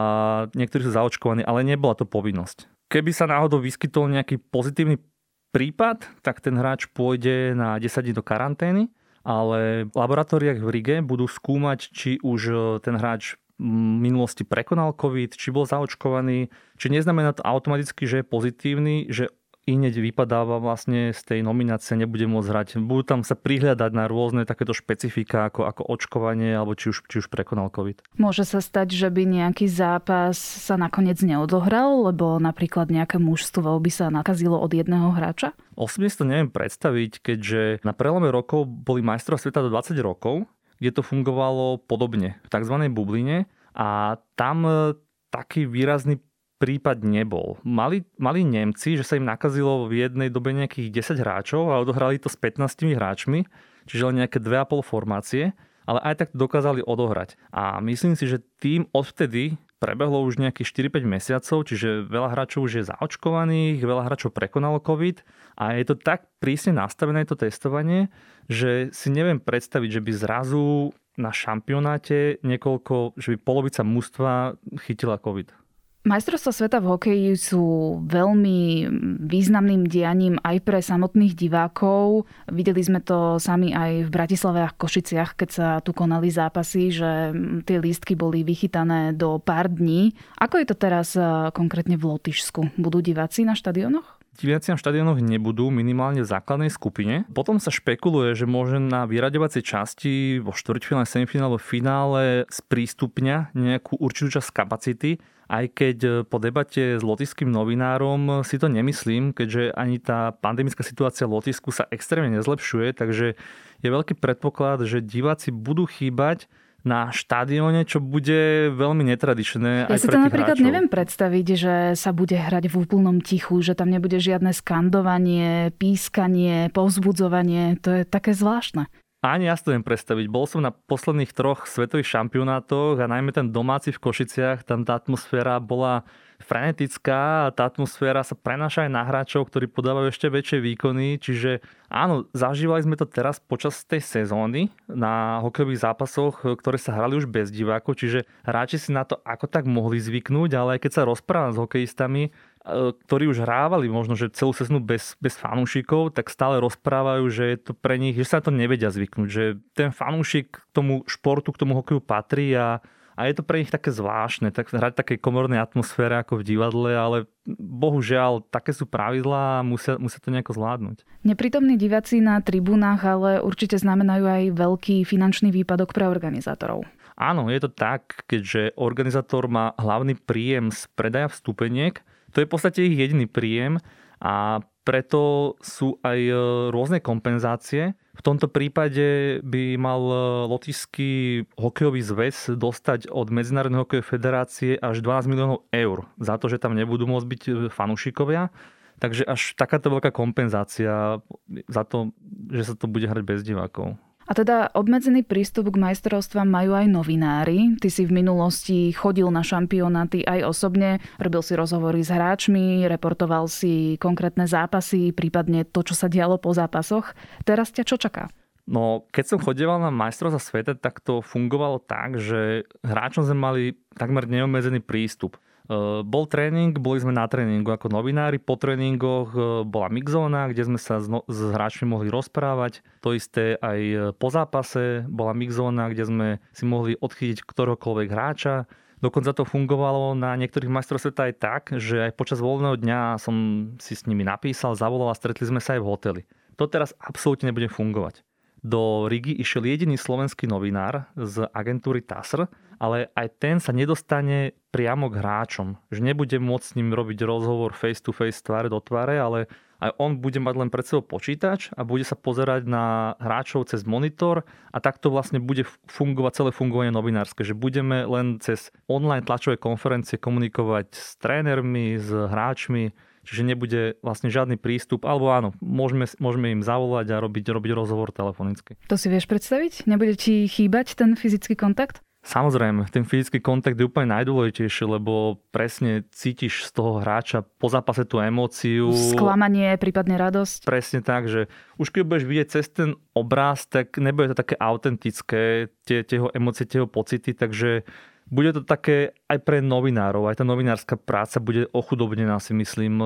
niektorí 0.54 0.86
sú 0.86 0.94
zaočkovaní, 0.94 1.42
ale 1.42 1.66
nebola 1.66 1.98
to 1.98 2.06
povinnosť. 2.06 2.70
Keby 2.86 3.10
sa 3.10 3.26
náhodou 3.26 3.58
vyskytol 3.58 4.06
nejaký 4.12 4.38
pozitívny 4.38 5.02
prípad, 5.50 6.06
tak 6.22 6.38
ten 6.38 6.54
hráč 6.54 6.86
pôjde 6.90 7.58
na 7.58 7.78
10 7.82 7.90
dní 8.06 8.14
do 8.14 8.22
karantény, 8.22 8.90
ale 9.26 9.90
v 9.90 9.94
laboratóriách 9.94 10.62
v 10.62 10.70
Rige 10.70 10.96
budú 11.02 11.26
skúmať, 11.26 11.90
či 11.90 12.22
už 12.22 12.40
ten 12.86 12.94
hráč 12.94 13.34
v 13.54 14.02
minulosti 14.02 14.42
prekonal 14.42 14.98
COVID, 14.98 15.38
či 15.38 15.54
bol 15.54 15.62
zaočkovaný, 15.62 16.50
či 16.74 16.86
neznamená 16.90 17.38
to 17.38 17.46
automaticky, 17.46 18.02
že 18.06 18.22
je 18.22 18.26
pozitívny, 18.26 19.06
že 19.10 19.30
hneď 19.72 19.96
vypadáva 19.96 20.60
vlastne 20.60 21.16
z 21.16 21.20
tej 21.24 21.40
nominácie, 21.40 21.96
nebude 21.96 22.28
môcť 22.28 22.48
hrať. 22.52 22.68
Budú 22.84 23.02
tam 23.08 23.20
sa 23.24 23.32
prihľadať 23.32 23.90
na 23.96 24.04
rôzne 24.04 24.44
takéto 24.44 24.76
špecifika 24.76 25.48
ako, 25.48 25.64
ako 25.64 25.82
očkovanie 25.88 26.52
alebo 26.52 26.76
či 26.76 26.92
už, 26.92 27.08
či 27.08 27.24
už 27.24 27.32
prekonal 27.32 27.72
COVID. 27.72 28.04
Môže 28.20 28.44
sa 28.44 28.60
stať, 28.60 28.92
že 28.92 29.08
by 29.08 29.24
nejaký 29.24 29.64
zápas 29.64 30.36
sa 30.36 30.76
nakoniec 30.76 31.16
neodohral, 31.24 32.12
lebo 32.12 32.36
napríklad 32.36 32.92
nejaké 32.92 33.16
mužstvo 33.16 33.80
by 33.80 33.90
sa 33.90 34.12
nakazilo 34.12 34.60
od 34.60 34.68
jedného 34.68 35.08
hráča? 35.16 35.56
Osobne 35.74 36.12
si 36.12 36.20
to 36.20 36.28
neviem 36.28 36.52
predstaviť, 36.52 37.24
keďže 37.24 37.62
na 37.82 37.96
prelome 37.96 38.28
rokov 38.28 38.68
boli 38.68 39.00
majstrov 39.00 39.40
sveta 39.40 39.64
do 39.64 39.72
20 39.72 39.96
rokov, 40.04 40.44
kde 40.78 41.00
to 41.00 41.02
fungovalo 41.02 41.80
podobne 41.80 42.36
v 42.44 42.48
tzv. 42.52 42.76
bubline 42.92 43.48
a 43.74 44.20
tam 44.36 44.68
e, 44.68 44.94
taký 45.32 45.66
výrazný 45.66 46.22
prípad 46.64 47.04
nebol. 47.04 47.60
Mali, 47.60 48.08
mali 48.16 48.40
Nemci, 48.40 48.96
že 48.96 49.04
sa 49.04 49.20
im 49.20 49.28
nakazilo 49.28 49.84
v 49.84 50.08
jednej 50.08 50.32
dobe 50.32 50.56
nejakých 50.56 51.12
10 51.12 51.20
hráčov 51.20 51.68
a 51.68 51.84
odohrali 51.84 52.16
to 52.16 52.32
s 52.32 52.40
15 52.40 52.96
hráčmi, 52.96 53.44
čiže 53.84 54.08
len 54.08 54.24
nejaké 54.24 54.40
2,5 54.40 54.80
formácie, 54.80 55.52
ale 55.84 56.00
aj 56.00 56.24
tak 56.24 56.28
dokázali 56.32 56.80
odohrať. 56.80 57.36
A 57.52 57.84
myslím 57.84 58.16
si, 58.16 58.24
že 58.24 58.40
tým 58.56 58.88
odvtedy 58.96 59.60
prebehlo 59.76 60.24
už 60.24 60.40
nejakých 60.40 60.88
4-5 60.88 61.04
mesiacov, 61.04 61.58
čiže 61.68 62.08
veľa 62.08 62.32
hráčov 62.32 62.64
už 62.64 62.72
je 62.80 62.88
zaočkovaných, 62.88 63.84
veľa 63.84 64.08
hráčov 64.08 64.32
prekonalo 64.32 64.80
COVID 64.80 65.20
a 65.60 65.76
je 65.76 65.84
to 65.84 66.00
tak 66.00 66.32
prísne 66.40 66.80
nastavené 66.80 67.28
to 67.28 67.36
testovanie, 67.36 68.08
že 68.48 68.88
si 68.96 69.12
neviem 69.12 69.36
predstaviť, 69.36 70.00
že 70.00 70.04
by 70.04 70.12
zrazu 70.16 70.96
na 71.20 71.30
šampionáte 71.30 72.40
niekoľko, 72.40 73.20
že 73.20 73.36
by 73.36 73.38
polovica 73.44 73.84
mužstva 73.84 74.56
chytila 74.80 75.20
COVID. 75.20 75.63
Majstrovstvá 76.04 76.52
sveta 76.52 76.78
v 76.84 76.90
hokeji 76.92 77.32
sú 77.32 77.64
veľmi 78.04 78.84
významným 79.24 79.88
dianím 79.88 80.36
aj 80.44 80.60
pre 80.60 80.84
samotných 80.84 81.32
divákov. 81.32 82.28
Videli 82.52 82.84
sme 82.84 83.00
to 83.00 83.40
sami 83.40 83.72
aj 83.72 84.04
v 84.04 84.12
Bratislave 84.12 84.68
a 84.68 84.68
Košiciach, 84.68 85.32
keď 85.32 85.48
sa 85.48 85.68
tu 85.80 85.96
konali 85.96 86.28
zápasy, 86.28 86.92
že 86.92 87.32
tie 87.64 87.80
lístky 87.80 88.20
boli 88.20 88.44
vychytané 88.44 89.16
do 89.16 89.40
pár 89.40 89.72
dní. 89.72 90.12
Ako 90.36 90.60
je 90.60 90.66
to 90.68 90.76
teraz 90.76 91.16
e, 91.16 91.24
konkrétne 91.56 91.96
v 91.96 92.04
Lotyšsku? 92.04 92.76
Budú 92.76 93.00
diváci 93.00 93.48
na 93.48 93.56
štadionoch? 93.56 94.20
Diváci 94.36 94.74
na 94.74 94.76
štadionoch 94.76 95.24
nebudú 95.24 95.72
minimálne 95.72 96.20
v 96.20 96.28
základnej 96.28 96.68
skupine. 96.68 97.24
Potom 97.32 97.56
sa 97.56 97.72
špekuluje, 97.72 98.36
že 98.36 98.44
môže 98.44 98.76
na 98.76 99.08
vyraďovacej 99.08 99.62
časti 99.64 100.12
vo 100.36 100.52
štvrťfinále, 100.52 101.08
semifinále, 101.08 101.56
finále 101.56 102.44
sprístupňa 102.52 103.56
nejakú 103.56 103.96
určitú 103.96 104.36
časť 104.36 104.52
kapacity 104.52 105.16
aj 105.48 105.64
keď 105.76 105.96
e, 106.00 106.10
po 106.24 106.40
debate 106.40 106.96
s 106.96 107.02
lotiským 107.04 107.50
novinárom 107.52 108.46
si 108.46 108.56
to 108.56 108.70
nemyslím, 108.70 109.36
keďže 109.36 109.76
ani 109.76 110.00
tá 110.00 110.32
pandemická 110.32 110.80
situácia 110.80 111.28
v 111.28 111.36
Lotisku 111.40 111.68
sa 111.70 111.84
extrémne 111.92 112.40
nezlepšuje, 112.40 112.96
takže 112.96 113.36
je 113.84 113.88
veľký 113.88 114.16
predpoklad, 114.16 114.88
že 114.88 115.04
diváci 115.04 115.52
budú 115.52 115.84
chýbať 115.84 116.48
na 116.84 117.08
štadióne, 117.08 117.88
čo 117.88 117.96
bude 117.98 118.68
veľmi 118.76 119.08
netradičné. 119.08 119.88
Ja 119.88 119.96
aj 119.96 120.04
si 120.04 120.08
to 120.12 120.20
napríklad 120.20 120.60
hráčov. 120.60 120.68
neviem 120.68 120.88
predstaviť, 120.92 121.46
že 121.56 121.74
sa 121.96 122.12
bude 122.12 122.36
hrať 122.36 122.68
v 122.68 122.76
úplnom 122.76 123.24
tichu, 123.24 123.64
že 123.64 123.72
tam 123.72 123.88
nebude 123.88 124.20
žiadne 124.20 124.52
skandovanie, 124.52 125.72
pískanie, 125.80 126.68
povzbudzovanie. 126.76 127.80
To 127.80 127.88
je 127.88 128.02
také 128.04 128.36
zvláštne. 128.36 128.92
Ani 129.24 129.48
ja 129.48 129.56
si 129.56 129.64
to 129.64 129.72
viem 129.72 129.80
predstaviť. 129.80 130.28
Bol 130.28 130.44
som 130.44 130.60
na 130.60 130.68
posledných 130.68 131.32
troch 131.32 131.64
svetových 131.64 132.12
šampionátoch 132.12 133.00
a 133.00 133.08
najmä 133.08 133.32
ten 133.32 133.48
domáci 133.48 133.88
v 133.88 134.02
Košiciach, 134.04 134.68
tam 134.68 134.84
tá 134.84 135.00
atmosféra 135.00 135.56
bola 135.64 136.04
frenetická 136.44 137.48
tá 137.56 137.64
atmosféra 137.64 138.20
sa 138.20 138.36
prenáša 138.36 138.84
aj 138.84 138.90
na 138.92 139.02
hráčov, 139.02 139.48
ktorí 139.48 139.66
podávajú 139.72 140.12
ešte 140.12 140.28
väčšie 140.28 140.60
výkony. 140.60 141.16
Čiže 141.16 141.64
áno, 141.88 142.28
zažívali 142.36 142.84
sme 142.84 143.00
to 143.00 143.08
teraz 143.08 143.40
počas 143.40 143.80
tej 143.88 144.04
sezóny 144.04 144.68
na 144.84 145.40
hokejových 145.40 145.82
zápasoch, 145.88 146.44
ktoré 146.44 146.76
sa 146.76 146.92
hrali 146.92 147.16
už 147.16 147.26
bez 147.26 147.48
divákov, 147.48 147.96
čiže 147.96 148.28
hráči 148.44 148.76
si 148.76 148.92
na 148.92 149.08
to 149.08 149.16
ako 149.24 149.48
tak 149.48 149.64
mohli 149.64 149.96
zvyknúť, 149.96 150.50
ale 150.52 150.76
aj 150.76 150.80
keď 150.84 150.92
sa 150.92 151.08
rozprávam 151.08 151.56
s 151.56 151.60
hokejistami, 151.60 152.30
E, 152.64 152.96
ktorí 152.96 153.28
už 153.28 153.44
hrávali 153.44 153.92
možno, 153.92 154.16
že 154.16 154.32
celú 154.32 154.56
sezónu 154.56 154.80
bez, 154.80 155.20
bez 155.20 155.36
fanúšikov, 155.36 156.16
tak 156.16 156.32
stále 156.32 156.64
rozprávajú, 156.64 157.28
že 157.28 157.44
je 157.52 157.58
to 157.60 157.72
pre 157.76 158.00
nich, 158.00 158.16
že 158.16 158.24
sa 158.24 158.40
to 158.40 158.48
nevedia 158.48 158.88
zvyknúť, 158.88 159.28
že 159.28 159.60
ten 159.76 159.92
fanúšik 159.92 160.48
k 160.48 160.58
tomu 160.72 161.04
športu, 161.04 161.52
k 161.52 161.60
tomu 161.60 161.76
hokeju 161.76 162.00
patrí 162.00 162.56
a, 162.56 162.80
a 163.14 163.30
je 163.30 163.34
to 163.38 163.46
pre 163.46 163.62
nich 163.62 163.70
také 163.70 163.94
zvláštne, 163.94 164.50
tak 164.50 164.74
hrať 164.74 164.98
také 164.98 165.14
komornej 165.16 165.62
atmosfére 165.62 166.18
ako 166.18 166.42
v 166.42 166.46
divadle, 166.54 166.90
ale 166.94 167.16
bohužiaľ 167.46 168.42
také 168.50 168.74
sú 168.74 168.90
pravidlá 168.90 169.62
a 169.62 169.66
musia, 169.66 169.94
musia 170.02 170.18
to 170.18 170.34
nejako 170.34 170.58
zvládnuť. 170.58 171.06
Neprítomní 171.22 171.78
diváci 171.78 172.18
na 172.18 172.42
tribúnach 172.42 173.06
ale 173.06 173.38
určite 173.38 173.78
znamenajú 173.78 174.24
aj 174.26 174.42
veľký 174.58 174.96
finančný 175.06 175.54
výpadok 175.54 175.94
pre 175.94 176.10
organizátorov. 176.10 176.82
Áno, 177.14 177.46
je 177.46 177.62
to 177.62 177.70
tak, 177.70 178.26
keďže 178.26 178.74
organizátor 178.74 179.46
má 179.46 179.70
hlavný 179.78 180.18
príjem 180.18 180.74
z 180.74 180.90
predaja 180.98 181.30
vstupeniek, 181.30 182.02
to 182.34 182.42
je 182.42 182.46
v 182.46 182.52
podstate 182.52 182.82
ich 182.82 182.98
jediný 182.98 183.30
príjem 183.30 183.78
a 184.18 184.58
preto 184.84 185.56
sú 185.64 185.96
aj 186.04 186.20
e, 186.20 186.32
rôzne 186.68 187.00
kompenzácie. 187.00 187.96
V 188.14 188.22
tomto 188.22 188.52
prípade 188.52 189.40
by 189.40 189.80
mal 189.80 190.02
e, 190.04 190.16
lotišský 190.52 191.12
hokejový 191.56 192.04
zväz 192.04 192.52
dostať 192.54 193.08
od 193.08 193.32
Medzinárodnej 193.32 193.82
hokejovej 193.82 194.06
federácie 194.06 194.70
až 194.76 195.00
12 195.00 195.32
miliónov 195.32 195.64
eur 195.72 196.04
za 196.20 196.36
to, 196.36 196.52
že 196.52 196.60
tam 196.60 196.76
nebudú 196.76 197.08
môcť 197.08 197.26
byť 197.26 197.42
e, 197.48 197.52
fanúšikovia. 197.72 198.52
Takže 199.00 199.26
až 199.26 199.58
takáto 199.58 199.90
veľká 199.90 200.14
kompenzácia 200.14 201.18
za 201.66 201.82
to, 201.82 202.14
že 202.52 202.62
sa 202.70 202.74
to 202.78 202.86
bude 202.86 203.08
hrať 203.10 203.24
bez 203.26 203.42
divákov. 203.42 203.98
A 204.24 204.32
teda 204.32 204.72
obmedzený 204.72 205.20
prístup 205.24 205.68
k 205.68 205.80
majstrovstvám 205.80 206.48
majú 206.48 206.72
aj 206.72 206.86
novinári. 206.88 207.76
Ty 207.76 207.88
si 207.92 208.08
v 208.08 208.24
minulosti 208.24 208.88
chodil 208.96 209.28
na 209.28 209.44
šampionáty 209.44 210.24
aj 210.24 210.48
osobne, 210.48 211.04
robil 211.20 211.44
si 211.44 211.52
rozhovory 211.52 212.00
s 212.00 212.08
hráčmi, 212.08 212.88
reportoval 212.88 213.48
si 213.52 214.00
konkrétne 214.00 214.48
zápasy, 214.48 215.12
prípadne 215.12 215.68
to, 215.68 215.84
čo 215.84 215.92
sa 215.92 216.08
dialo 216.08 216.40
po 216.40 216.56
zápasoch. 216.56 217.12
Teraz 217.44 217.68
ťa 217.68 217.84
čo 217.84 218.00
čaká? 218.00 218.32
No, 218.64 219.04
keď 219.12 219.36
som 219.36 219.44
chodieval 219.44 219.76
na 219.76 219.92
majstrovstvá 219.92 220.40
sveta, 220.40 220.72
tak 220.72 221.04
to 221.04 221.20
fungovalo 221.20 221.84
tak, 221.84 222.16
že 222.16 222.64
hráčom 222.80 223.28
sme 223.28 223.36
mali 223.36 223.62
takmer 223.92 224.24
neobmedzený 224.24 224.80
prístup. 224.80 225.36
Eh, 225.64 226.04
bol 226.04 226.28
tréning, 226.28 226.76
boli 226.76 227.00
sme 227.00 227.16
na 227.16 227.24
tréningu 227.24 227.72
ako 227.72 227.88
novinári, 227.88 228.36
po 228.36 228.60
tréningoch 228.60 229.32
eh, 229.32 229.44
bola 229.64 229.88
mixzóna, 229.88 230.52
kde 230.52 230.68
sme 230.68 230.76
sa 230.76 231.00
s, 231.00 231.08
no, 231.08 231.24
s 231.24 231.40
hráčmi 231.40 231.88
mohli 231.88 232.12
rozprávať. 232.12 232.84
To 233.00 233.16
isté 233.16 233.56
aj 233.64 233.80
eh, 233.80 233.98
po 234.12 234.28
zápase 234.28 235.08
bola 235.08 235.32
mixzóna, 235.32 235.88
kde 235.88 236.04
sme 236.04 236.28
si 236.52 236.68
mohli 236.68 237.00
odchytiť 237.00 237.48
ktorokoľvek 237.48 238.08
hráča. 238.12 238.68
Dokonca 239.00 239.32
to 239.32 239.48
fungovalo 239.48 240.12
na 240.12 240.36
niektorých 240.36 240.68
majstrov 240.68 241.00
sveta 241.00 241.32
aj 241.32 241.34
tak, 241.40 241.62
že 241.80 242.12
aj 242.12 242.12
počas 242.12 242.44
voľného 242.44 242.76
dňa 242.76 243.00
som 243.16 243.36
si 243.80 243.96
s 243.96 244.04
nimi 244.04 244.20
napísal, 244.20 244.76
zavolal 244.76 245.12
a 245.12 245.16
stretli 245.16 245.48
sme 245.48 245.64
sa 245.64 245.76
aj 245.76 245.80
v 245.80 245.88
hoteli. 245.88 246.22
To 246.60 246.68
teraz 246.68 246.92
absolútne 247.00 247.48
nebude 247.48 247.72
fungovať. 247.72 248.20
Do 248.64 249.12
Rigi 249.12 249.36
išiel 249.36 249.68
jediný 249.68 250.00
slovenský 250.00 250.48
novinár 250.48 251.12
z 251.20 251.44
agentúry 251.52 252.00
TASR, 252.00 252.48
ale 252.80 253.12
aj 253.12 253.26
ten 253.36 253.56
sa 253.60 253.76
nedostane 253.76 254.56
priamo 254.72 255.12
k 255.12 255.20
hráčom. 255.20 255.76
Že 255.92 256.00
nebude 256.00 256.36
môcť 256.40 256.64
s 256.64 256.76
ním 256.80 256.96
robiť 256.96 257.28
rozhovor 257.28 257.76
face 257.76 258.00
to 258.00 258.16
face 258.16 258.40
tváre 258.40 258.72
do 258.72 258.80
tváre, 258.80 259.20
ale 259.20 259.52
aj 259.84 260.00
on 260.00 260.16
bude 260.16 260.40
mať 260.40 260.54
len 260.56 260.72
pred 260.72 260.88
sebou 260.88 261.04
počítač 261.04 261.68
a 261.76 261.84
bude 261.84 262.08
sa 262.08 262.16
pozerať 262.16 262.64
na 262.64 263.14
hráčov 263.20 263.68
cez 263.68 263.84
monitor 263.84 264.48
a 264.72 264.78
takto 264.80 265.12
vlastne 265.12 265.44
bude 265.44 265.68
fungovať 265.92 266.32
celé 266.40 266.50
fungovanie 266.56 266.88
novinárske, 266.88 267.44
že 267.44 267.52
budeme 267.52 268.08
len 268.08 268.40
cez 268.40 268.72
online 268.88 269.28
tlačové 269.28 269.60
konferencie 269.60 270.16
komunikovať 270.16 270.88
s 270.96 271.20
trénermi, 271.20 272.00
s 272.00 272.08
hráčmi, 272.08 272.96
čiže 273.24 273.42
nebude 273.42 273.96
vlastne 274.04 274.28
žiadny 274.28 274.60
prístup, 274.60 275.08
alebo 275.08 275.32
áno, 275.32 275.50
môžeme, 275.58 276.04
môžeme 276.20 276.54
im 276.54 276.62
zavolať 276.62 277.10
a 277.10 277.20
robiť, 277.24 277.44
robiť 277.50 277.72
rozhovor 277.74 278.12
telefonicky. 278.12 278.76
To 278.86 279.00
si 279.00 279.08
vieš 279.08 279.26
predstaviť? 279.26 279.88
Nebude 279.88 280.14
ti 280.14 280.44
chýbať 280.44 280.94
ten 280.94 281.16
fyzický 281.16 281.56
kontakt? 281.56 282.04
Samozrejme, 282.24 282.88
ten 282.88 283.04
fyzický 283.04 283.44
kontakt 283.44 283.76
je 283.76 283.84
úplne 283.84 284.16
najdôležitejší, 284.16 284.88
lebo 284.88 285.44
presne 285.52 286.08
cítiš 286.08 286.64
z 286.64 286.70
toho 286.72 287.04
hráča 287.04 287.44
po 287.44 287.68
zápase 287.68 288.08
tú 288.08 288.16
emóciu. 288.16 288.96
Sklamanie, 288.96 289.76
prípadne 289.76 290.16
radosť. 290.16 290.64
Presne 290.64 291.04
tak, 291.04 291.28
že 291.28 291.52
už 291.76 291.92
keď 291.92 292.02
budeš 292.08 292.24
vidieť 292.24 292.48
cez 292.48 292.72
ten 292.72 292.96
obraz, 293.12 293.68
tak 293.68 294.00
nebude 294.00 294.32
to 294.32 294.40
také 294.40 294.56
autentické, 294.56 295.68
tie, 295.84 296.00
tie 296.00 296.16
jeho 296.16 296.32
emócie, 296.32 296.64
tie 296.64 296.80
jeho 296.80 296.88
pocity, 296.88 297.36
takže 297.36 297.84
bude 298.28 298.56
to 298.56 298.60
také 298.64 299.12
aj 299.28 299.38
pre 299.44 299.60
novinárov, 299.60 300.28
aj 300.28 300.40
tá 300.40 300.44
novinárska 300.44 300.96
práca 300.96 301.40
bude 301.40 301.68
ochudobnená, 301.72 302.40
si 302.40 302.56
myslím, 302.56 303.00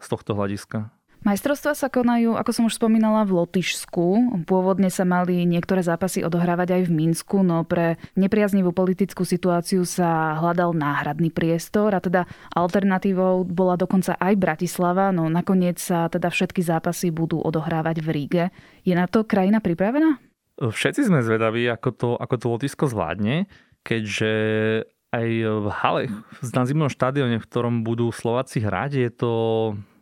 z 0.00 0.06
tohto 0.08 0.32
hľadiska. 0.32 0.88
Majstrovstvá 1.22 1.78
sa 1.78 1.86
konajú, 1.86 2.34
ako 2.34 2.50
som 2.50 2.66
už 2.66 2.82
spomínala, 2.82 3.22
v 3.22 3.38
Lotyšsku. 3.38 4.06
Pôvodne 4.42 4.90
sa 4.90 5.06
mali 5.06 5.46
niektoré 5.46 5.78
zápasy 5.78 6.26
odohrávať 6.26 6.74
aj 6.74 6.82
v 6.90 6.94
Minsku, 6.98 7.46
no 7.46 7.62
pre 7.62 7.94
nepriaznivú 8.18 8.74
politickú 8.74 9.22
situáciu 9.22 9.86
sa 9.86 10.34
hľadal 10.42 10.74
náhradný 10.74 11.30
priestor 11.30 11.94
a 11.94 12.02
teda 12.02 12.26
alternatívou 12.58 13.46
bola 13.46 13.78
dokonca 13.78 14.18
aj 14.18 14.34
Bratislava, 14.34 15.14
no 15.14 15.30
nakoniec 15.30 15.78
sa 15.78 16.10
teda 16.10 16.26
všetky 16.26 16.58
zápasy 16.58 17.14
budú 17.14 17.38
odohrávať 17.38 18.02
v 18.02 18.08
Ríge. 18.10 18.44
Je 18.82 18.98
na 18.98 19.06
to 19.06 19.22
krajina 19.22 19.62
pripravená? 19.62 20.18
Všetci 20.58 21.06
sme 21.06 21.22
zvedaví, 21.22 21.70
ako 21.70 21.88
to, 21.94 22.08
ako 22.18 22.34
to 22.34 22.46
Lotyšsko 22.50 22.90
zvládne, 22.90 23.46
keďže 23.84 24.32
aj 25.12 25.28
v 25.44 25.66
hale, 25.68 26.02
na 26.56 26.64
zimnom 26.64 26.88
štadióne, 26.88 27.36
v 27.36 27.44
ktorom 27.44 27.84
budú 27.84 28.08
Slováci 28.08 28.64
hrať, 28.64 28.90
je 28.96 29.10
to 29.12 29.32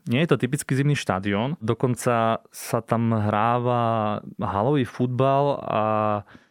nie 0.08 0.24
je 0.24 0.30
to 0.32 0.40
typický 0.40 0.72
zimný 0.74 0.96
štadión, 0.96 1.60
dokonca 1.60 2.40
sa 2.48 2.78
tam 2.80 3.12
hráva 3.12 4.18
halový 4.40 4.88
futbal 4.88 5.60
a 5.60 5.82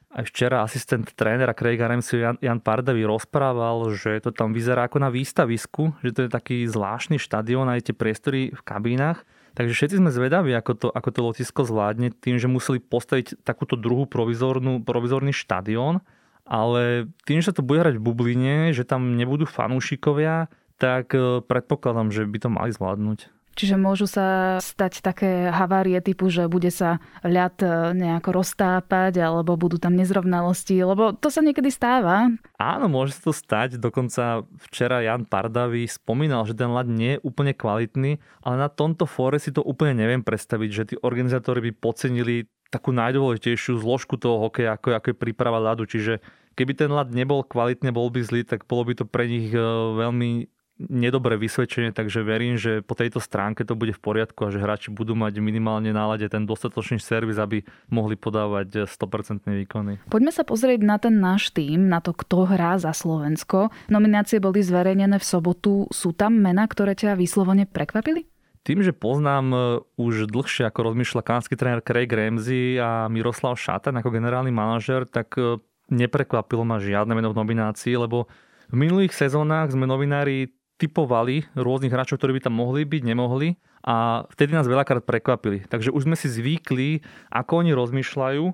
aj 0.10 0.26
včera 0.26 0.66
asistent 0.66 1.06
trénera 1.14 1.54
Craiga 1.54 1.86
Ramsey 1.86 2.26
Jan, 2.26 2.38
Jan 2.42 2.62
Pardavi 2.62 3.06
rozprával, 3.06 3.94
že 3.94 4.18
to 4.26 4.34
tam 4.34 4.58
vyzerá 4.58 4.90
ako 4.90 4.98
na 5.06 5.14
výstavisku, 5.14 5.94
že 6.02 6.14
to 6.14 6.20
je 6.26 6.30
taký 6.30 6.58
zvláštny 6.66 7.22
štadión, 7.22 7.70
aj 7.70 7.90
tie 7.90 7.96
priestory 7.96 8.50
v 8.50 8.62
kabínach. 8.66 9.22
Takže 9.54 9.76
všetci 9.76 9.96
sme 10.02 10.10
zvedaví, 10.10 10.54
ako 10.58 10.72
to, 10.78 10.88
ako 10.90 11.10
to 11.14 11.20
lotisko 11.22 11.62
zvládne 11.62 12.10
tým, 12.16 12.42
že 12.42 12.50
museli 12.50 12.82
postaviť 12.82 13.46
takúto 13.46 13.78
druhú 13.78 14.10
provizornú, 14.10 14.82
provizorný 14.82 15.30
štadión, 15.30 16.02
ale 16.50 17.06
tým, 17.30 17.46
že 17.46 17.54
sa 17.54 17.56
to 17.56 17.62
bude 17.62 17.86
hrať 17.86 18.02
v 18.02 18.06
bubline, 18.10 18.74
že 18.74 18.82
tam 18.82 19.14
nebudú 19.14 19.46
fanúšikovia, 19.46 20.50
tak 20.82 21.14
eh, 21.14 21.46
predpokladám, 21.46 22.10
že 22.10 22.26
by 22.26 22.38
to 22.42 22.50
mali 22.50 22.74
zvládnuť. 22.74 23.30
Čiže 23.60 23.76
môžu 23.76 24.08
sa 24.08 24.56
stať 24.64 25.04
také 25.04 25.52
havárie 25.52 26.00
typu, 26.00 26.32
že 26.32 26.48
bude 26.48 26.72
sa 26.72 27.04
ľad 27.28 27.60
e, 27.60 27.92
nejako 27.92 28.40
roztápať 28.40 29.20
alebo 29.20 29.60
budú 29.60 29.76
tam 29.76 30.00
nezrovnalosti, 30.00 30.80
lebo 30.80 31.12
to 31.12 31.28
sa 31.28 31.44
niekedy 31.44 31.68
stáva. 31.68 32.32
Áno, 32.56 32.88
môže 32.88 33.20
sa 33.20 33.28
to 33.28 33.34
stať. 33.36 33.76
Dokonca 33.76 34.48
včera 34.64 35.04
Jan 35.04 35.28
Pardavi 35.28 35.92
spomínal, 35.92 36.48
že 36.48 36.56
ten 36.56 36.72
ľad 36.72 36.88
nie 36.88 37.20
je 37.20 37.24
úplne 37.28 37.52
kvalitný, 37.52 38.24
ale 38.48 38.56
na 38.56 38.72
tomto 38.72 39.04
fóre 39.04 39.44
si 39.44 39.52
to 39.52 39.60
úplne 39.60 40.00
neviem 40.00 40.24
predstaviť, 40.24 40.70
že 40.72 40.88
tí 40.88 40.96
organizátori 41.04 41.60
by 41.68 41.72
podcenili 41.84 42.48
takú 42.70 42.94
najdôležitejšiu 42.94 43.82
zložku 43.82 44.16
toho 44.16 44.50
hokeja, 44.50 44.78
ako, 44.78 44.96
ako 44.96 45.08
je 45.12 45.18
príprava 45.18 45.58
ľadu. 45.58 45.90
Čiže 45.90 46.22
keby 46.54 46.74
ten 46.78 46.90
ľad 46.94 47.12
nebol 47.12 47.42
kvalitný, 47.42 47.90
bol 47.90 48.14
by 48.14 48.22
zlý, 48.22 48.42
tak 48.46 48.70
bolo 48.70 48.86
by 48.86 48.94
to 48.98 49.06
pre 49.10 49.26
nich 49.26 49.50
e, 49.52 49.60
veľmi 49.98 50.50
nedobré 50.80 51.36
vysvedčenie, 51.36 51.92
takže 51.92 52.24
verím, 52.24 52.56
že 52.56 52.80
po 52.80 52.96
tejto 52.96 53.20
stránke 53.20 53.68
to 53.68 53.76
bude 53.76 53.92
v 53.92 54.00
poriadku 54.00 54.48
a 54.48 54.54
že 54.54 54.64
hráči 54.64 54.96
budú 54.96 55.12
mať 55.12 55.44
minimálne 55.44 55.92
nálade 55.92 56.24
ten 56.32 56.48
dostatočný 56.48 57.04
servis, 57.04 57.36
aby 57.36 57.68
mohli 57.92 58.16
podávať 58.16 58.88
100% 58.88 59.44
výkony. 59.44 60.00
Poďme 60.08 60.32
sa 60.32 60.48
pozrieť 60.48 60.80
na 60.88 60.96
ten 60.96 61.20
náš 61.20 61.52
tým, 61.52 61.92
na 61.92 62.00
to, 62.00 62.16
kto 62.16 62.48
hrá 62.48 62.80
za 62.80 62.96
Slovensko. 62.96 63.76
Nominácie 63.92 64.40
boli 64.40 64.64
zverejnené 64.64 65.20
v 65.20 65.26
sobotu. 65.28 65.92
Sú 65.92 66.16
tam 66.16 66.40
mená, 66.40 66.64
ktoré 66.64 66.96
ťa 66.96 67.20
vyslovene 67.20 67.68
prekvapili? 67.68 68.24
Tým, 68.68 68.84
že 68.84 68.92
poznám 68.92 69.46
e, 69.52 69.58
už 69.96 70.28
dlhšie, 70.28 70.68
ako 70.68 70.92
rozmýšľa 70.92 71.22
kanadský 71.24 71.56
tréner 71.56 71.80
Craig 71.80 72.12
Ramsey 72.12 72.76
a 72.78 73.08
Miroslav 73.08 73.56
Šatan 73.56 73.98
ako 73.98 74.12
generálny 74.12 74.52
manažer, 74.52 75.08
tak 75.08 75.36
e, 75.40 75.58
neprekvapilo 75.90 76.68
ma 76.68 76.78
žiadne 76.78 77.16
meno 77.16 77.32
v 77.32 77.40
nominácii, 77.40 77.96
lebo 77.98 78.30
v 78.70 78.76
minulých 78.78 79.16
sezónach 79.16 79.74
sme 79.74 79.90
novinári 79.90 80.54
typovali 80.80 81.44
rôznych 81.60 81.92
hráčov, 81.92 82.22
ktorí 82.22 82.40
by 82.40 82.42
tam 82.48 82.56
mohli 82.56 82.88
byť, 82.88 83.02
nemohli 83.04 83.60
a 83.84 84.24
vtedy 84.32 84.56
nás 84.56 84.68
veľakrát 84.68 85.04
prekvapili. 85.04 85.68
Takže 85.68 85.92
už 85.92 86.08
sme 86.08 86.16
si 86.16 86.32
zvykli, 86.32 87.04
ako 87.32 87.66
oni 87.66 87.72
rozmýšľajú 87.76 88.46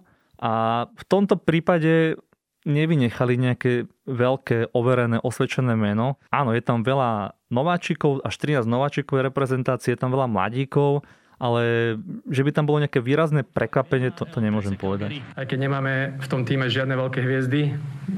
a 0.42 0.86
v 0.90 1.04
tomto 1.06 1.40
prípade 1.40 2.20
nevynechali 2.66 3.38
nejaké 3.38 3.86
veľké, 4.10 4.74
overené, 4.74 5.22
osvedčené 5.22 5.78
meno. 5.78 6.18
Áno, 6.34 6.52
je 6.52 6.66
tam 6.66 6.82
veľa 6.82 7.38
nováčikov, 7.54 8.26
až 8.26 8.36
13 8.42 8.66
nováčikov 8.66 9.22
reprezentácie, 9.22 9.94
je 9.94 10.02
tam 10.02 10.12
veľa 10.12 10.26
mladíkov, 10.26 11.06
ale 11.36 11.96
že 12.32 12.42
by 12.48 12.52
tam 12.56 12.66
bolo 12.66 12.80
nejaké 12.80 13.04
výrazné 13.04 13.44
prekvapenie, 13.44 14.12
to, 14.16 14.24
to 14.24 14.40
nemôžem 14.40 14.80
povedať. 14.80 15.20
Aj 15.36 15.44
keď 15.44 15.68
nemáme 15.68 16.16
v 16.16 16.28
tom 16.32 16.48
týme 16.48 16.72
žiadne 16.72 16.96
veľké 16.96 17.20
hviezdy, 17.20 17.76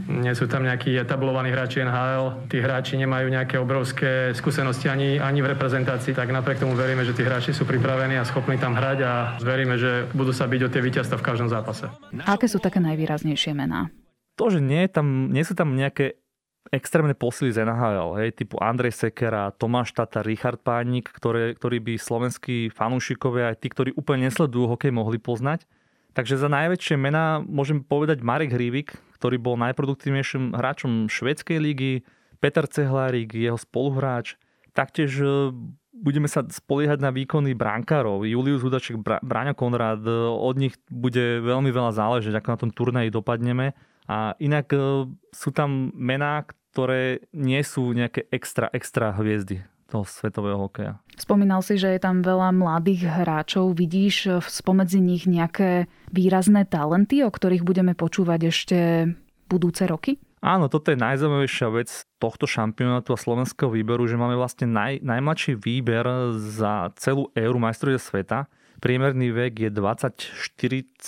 nie 0.07 0.33
sú 0.37 0.45
tam 0.45 0.63
nejakí 0.63 0.93
etablovaní 0.95 1.49
hráči 1.49 1.81
NHL, 1.81 2.47
tí 2.47 2.61
hráči 2.61 2.95
nemajú 3.01 3.27
nejaké 3.33 3.57
obrovské 3.57 4.31
skúsenosti 4.37 4.87
ani, 4.87 5.17
ani 5.17 5.41
v 5.41 5.57
reprezentácii, 5.57 6.13
tak 6.13 6.29
napriek 6.29 6.61
tomu 6.61 6.77
veríme, 6.77 7.01
že 7.03 7.17
tí 7.17 7.25
hráči 7.25 7.51
sú 7.57 7.65
pripravení 7.65 8.21
a 8.21 8.23
schopní 8.23 8.61
tam 8.61 8.77
hrať 8.77 8.99
a 9.01 9.13
veríme, 9.41 9.81
že 9.81 10.05
budú 10.13 10.31
sa 10.31 10.45
byť 10.45 10.61
o 10.63 10.69
tie 10.69 10.81
víťazstva 10.81 11.17
v 11.17 11.25
každom 11.25 11.49
zápase. 11.49 11.89
Aké 12.29 12.45
sú 12.45 12.61
také 12.61 12.77
najvýraznejšie 12.77 13.57
mená? 13.57 13.89
To, 14.37 14.53
že 14.53 14.61
nie, 14.61 14.85
tam, 14.85 15.33
nie 15.33 15.41
sú 15.41 15.57
tam 15.57 15.73
nejaké 15.73 16.21
extrémne 16.69 17.15
posily 17.15 17.49
z 17.49 17.63
NHL, 17.63 18.19
hej, 18.19 18.29
typu 18.35 18.59
Andrej 18.59 18.93
Sekera, 18.93 19.55
Tomáš 19.55 19.95
Tata, 19.95 20.19
Richard 20.19 20.59
Pánik, 20.61 21.09
ktoré, 21.09 21.55
ktorí 21.55 21.79
by 21.79 21.93
slovenskí 21.95 22.69
fanúšikovia, 22.69 23.55
aj 23.55 23.57
tí, 23.63 23.67
ktorí 23.71 23.89
úplne 23.95 24.27
nesledujú 24.27 24.75
hokej, 24.75 24.91
mohli 24.91 25.17
poznať. 25.17 25.63
Takže 26.17 26.35
za 26.35 26.49
najväčšie 26.49 26.95
mená 26.97 27.39
môžem 27.45 27.85
povedať 27.85 28.25
Marek 28.25 28.51
Hrivik, 28.51 28.97
ktorý 29.21 29.37
bol 29.37 29.55
najproduktívnejším 29.61 30.57
hráčom 30.57 31.07
švedskej 31.07 31.57
ligy, 31.61 31.93
Peter 32.41 32.65
Cehlárik, 32.65 33.33
jeho 33.33 33.57
spoluhráč. 33.57 34.37
Taktiež 34.73 35.13
e, 35.21 35.53
budeme 35.93 36.29
sa 36.29 36.45
spoliehať 36.45 37.01
na 37.01 37.09
výkony 37.09 37.57
brankárov. 37.57 38.25
Julius 38.29 38.61
Hudaček, 38.61 39.01
Bráňa 39.01 39.57
Konrad, 39.57 40.05
e, 40.05 40.13
od 40.25 40.57
nich 40.57 40.77
bude 40.89 41.41
veľmi 41.41 41.69
veľa 41.69 41.93
záležať, 41.97 42.33
ako 42.37 42.47
na 42.49 42.57
tom 42.61 42.71
turnaji 42.73 43.09
dopadneme. 43.09 43.73
A 44.07 44.33
inak 44.39 44.71
e, 44.71 45.07
sú 45.35 45.49
tam 45.51 45.91
mená, 45.93 46.47
ktoré 46.73 47.27
nie 47.35 47.59
sú 47.61 47.91
nejaké 47.91 48.27
extra, 48.31 48.71
extra 48.71 49.11
hviezdy 49.11 49.63
toho 49.87 50.03
svetového 50.03 50.67
hokeja. 50.67 50.99
Spomínal 51.15 51.63
si, 51.63 51.79
že 51.79 51.95
je 51.95 52.01
tam 52.03 52.21
veľa 52.21 52.51
mladých 52.53 53.07
hráčov. 53.07 53.73
Vidíš 53.73 54.43
spomedzi 54.43 54.99
nich 54.99 55.23
nejaké 55.25 55.87
výrazné 56.11 56.67
talenty, 56.67 57.23
o 57.23 57.31
ktorých 57.31 57.63
budeme 57.63 57.95
počúvať 57.95 58.39
ešte 58.51 58.77
budúce 59.47 59.87
roky? 59.87 60.19
Áno, 60.43 60.69
toto 60.69 60.93
je 60.93 61.01
najzaujímavejšia 61.01 61.67
vec 61.73 61.89
tohto 62.21 62.45
šampionátu 62.45 63.15
a 63.15 63.17
slovenského 63.17 63.73
výberu, 63.73 64.05
že 64.05 64.19
máme 64.19 64.37
vlastne 64.37 64.69
naj, 64.69 65.01
najmladší 65.01 65.57
výber 65.57 66.05
za 66.37 66.93
celú 66.93 67.33
éru 67.33 67.57
majstrovia 67.57 67.97
sveta. 67.97 68.45
Priemerný 68.77 69.33
vek 69.33 69.53
je 69.57 69.69
24,7 69.73 71.01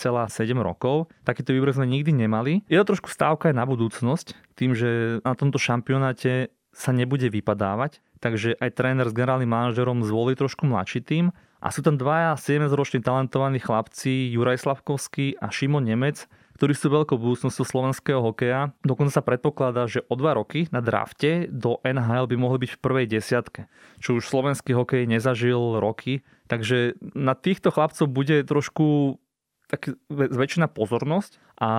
rokov. 0.57 1.13
Takýto 1.21 1.53
výber 1.53 1.69
sme 1.69 1.85
nikdy 1.85 2.25
nemali. 2.25 2.65
Je 2.65 2.81
to 2.81 2.95
trošku 2.95 3.13
stávka 3.13 3.53
aj 3.53 3.55
na 3.57 3.65
budúcnosť, 3.69 4.57
tým, 4.57 4.73
že 4.73 5.21
na 5.21 5.37
tomto 5.37 5.61
šampionáte 5.61 6.49
sa 6.73 6.89
nebude 6.89 7.29
vypadávať, 7.29 8.01
takže 8.23 8.57
aj 8.57 8.69
tréner 8.73 9.05
s 9.05 9.13
generálnym 9.13 9.49
manažerom 9.49 10.01
zvolí 10.01 10.33
trošku 10.33 10.65
mladší 10.65 11.01
tým 11.05 11.25
a 11.59 11.67
sú 11.75 11.83
tam 11.83 11.99
dvaja 11.99 12.39
17-roční 12.39 13.03
talentovaní 13.03 13.59
chlapci, 13.59 14.31
Juraj 14.31 14.63
Slavkovský 14.63 15.35
a 15.43 15.51
Šimon 15.51 15.83
Nemec, 15.83 16.23
ktorí 16.59 16.75
sú 16.75 16.91
veľkou 16.91 17.15
budúcnosťou 17.15 17.65
slovenského 17.67 18.19
hokeja. 18.19 18.75
Dokonca 18.83 19.15
sa 19.15 19.23
predpokladá, 19.23 19.87
že 19.87 20.03
o 20.11 20.15
dva 20.19 20.35
roky 20.35 20.67
na 20.75 20.83
drafte 20.83 21.47
do 21.47 21.79
NHL 21.87 22.27
by 22.27 22.35
mohli 22.35 22.67
byť 22.67 22.71
v 22.75 22.81
prvej 22.83 23.05
desiatke, 23.07 23.71
čo 24.03 24.19
už 24.19 24.27
slovenský 24.27 24.75
hokej 24.75 25.07
nezažil 25.07 25.79
roky. 25.79 26.23
Takže 26.49 26.97
na 27.13 27.37
týchto 27.37 27.69
chlapcov 27.69 28.09
bude 28.09 28.41
trošku 28.43 29.21
tak 29.69 29.93
zväčšená 30.09 30.67
pozornosť 30.73 31.37
a 31.61 31.71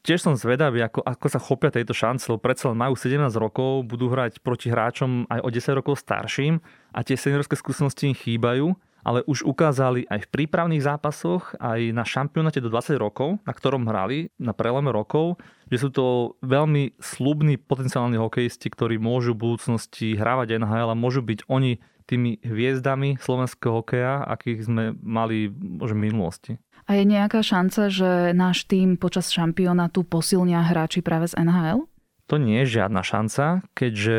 Tiež 0.00 0.22
som 0.22 0.38
zvedavý, 0.38 0.80
ako, 0.86 1.02
ako 1.02 1.26
sa 1.28 1.42
chopia 1.42 1.68
tejto 1.68 1.92
šance, 1.92 2.24
lebo 2.30 2.40
predsa 2.40 2.72
len 2.72 2.78
majú 2.78 2.96
17 2.96 3.20
rokov, 3.36 3.84
budú 3.84 4.08
hrať 4.08 4.40
proti 4.40 4.72
hráčom 4.72 5.28
aj 5.28 5.40
o 5.42 5.48
10 5.50 5.76
rokov 5.76 6.00
starším 6.00 6.62
a 6.94 7.04
tie 7.04 7.18
seniorské 7.18 7.58
skúsenosti 7.58 8.08
im 8.08 8.16
chýbajú 8.16 8.72
ale 9.04 9.24
už 9.24 9.44
ukázali 9.48 10.04
aj 10.08 10.28
v 10.28 10.30
prípravných 10.30 10.84
zápasoch, 10.84 11.56
aj 11.56 11.92
na 11.92 12.04
šampionáte 12.04 12.60
do 12.60 12.68
20 12.68 13.00
rokov, 13.00 13.40
na 13.48 13.52
ktorom 13.52 13.88
hrali, 13.88 14.28
na 14.36 14.52
prelome 14.52 14.92
rokov, 14.92 15.40
že 15.72 15.80
sú 15.80 15.88
to 15.88 16.06
veľmi 16.44 17.00
slubní 17.00 17.56
potenciálni 17.56 18.20
hokejisti, 18.20 18.68
ktorí 18.68 19.00
môžu 19.00 19.32
v 19.32 19.48
budúcnosti 19.48 20.18
hrávať 20.18 20.60
NHL 20.60 20.92
a 20.92 20.98
môžu 20.98 21.24
byť 21.24 21.48
oni 21.48 21.80
tými 22.10 22.42
hviezdami 22.42 23.22
slovenského 23.22 23.80
hokeja, 23.80 24.26
akých 24.26 24.66
sme 24.66 24.84
mali 24.98 25.46
možno 25.54 25.96
v 25.96 26.04
minulosti. 26.10 26.52
A 26.90 26.98
je 26.98 27.06
nejaká 27.06 27.46
šanca, 27.46 27.86
že 27.86 28.34
náš 28.34 28.66
tým 28.66 28.98
počas 28.98 29.30
šampionátu 29.30 30.02
posilnia 30.02 30.66
hráči 30.66 31.06
práve 31.06 31.30
z 31.30 31.38
NHL? 31.38 31.86
To 32.26 32.34
nie 32.38 32.66
je 32.66 32.82
žiadna 32.82 33.02
šanca, 33.06 33.62
keďže 33.78 34.18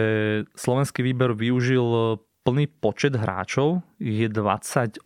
slovenský 0.55 1.03
výber 1.03 1.35
využil 1.35 2.19
plný 2.47 2.71
počet 2.79 3.15
hráčov, 3.15 3.83
je 3.99 4.27
28 4.27 5.03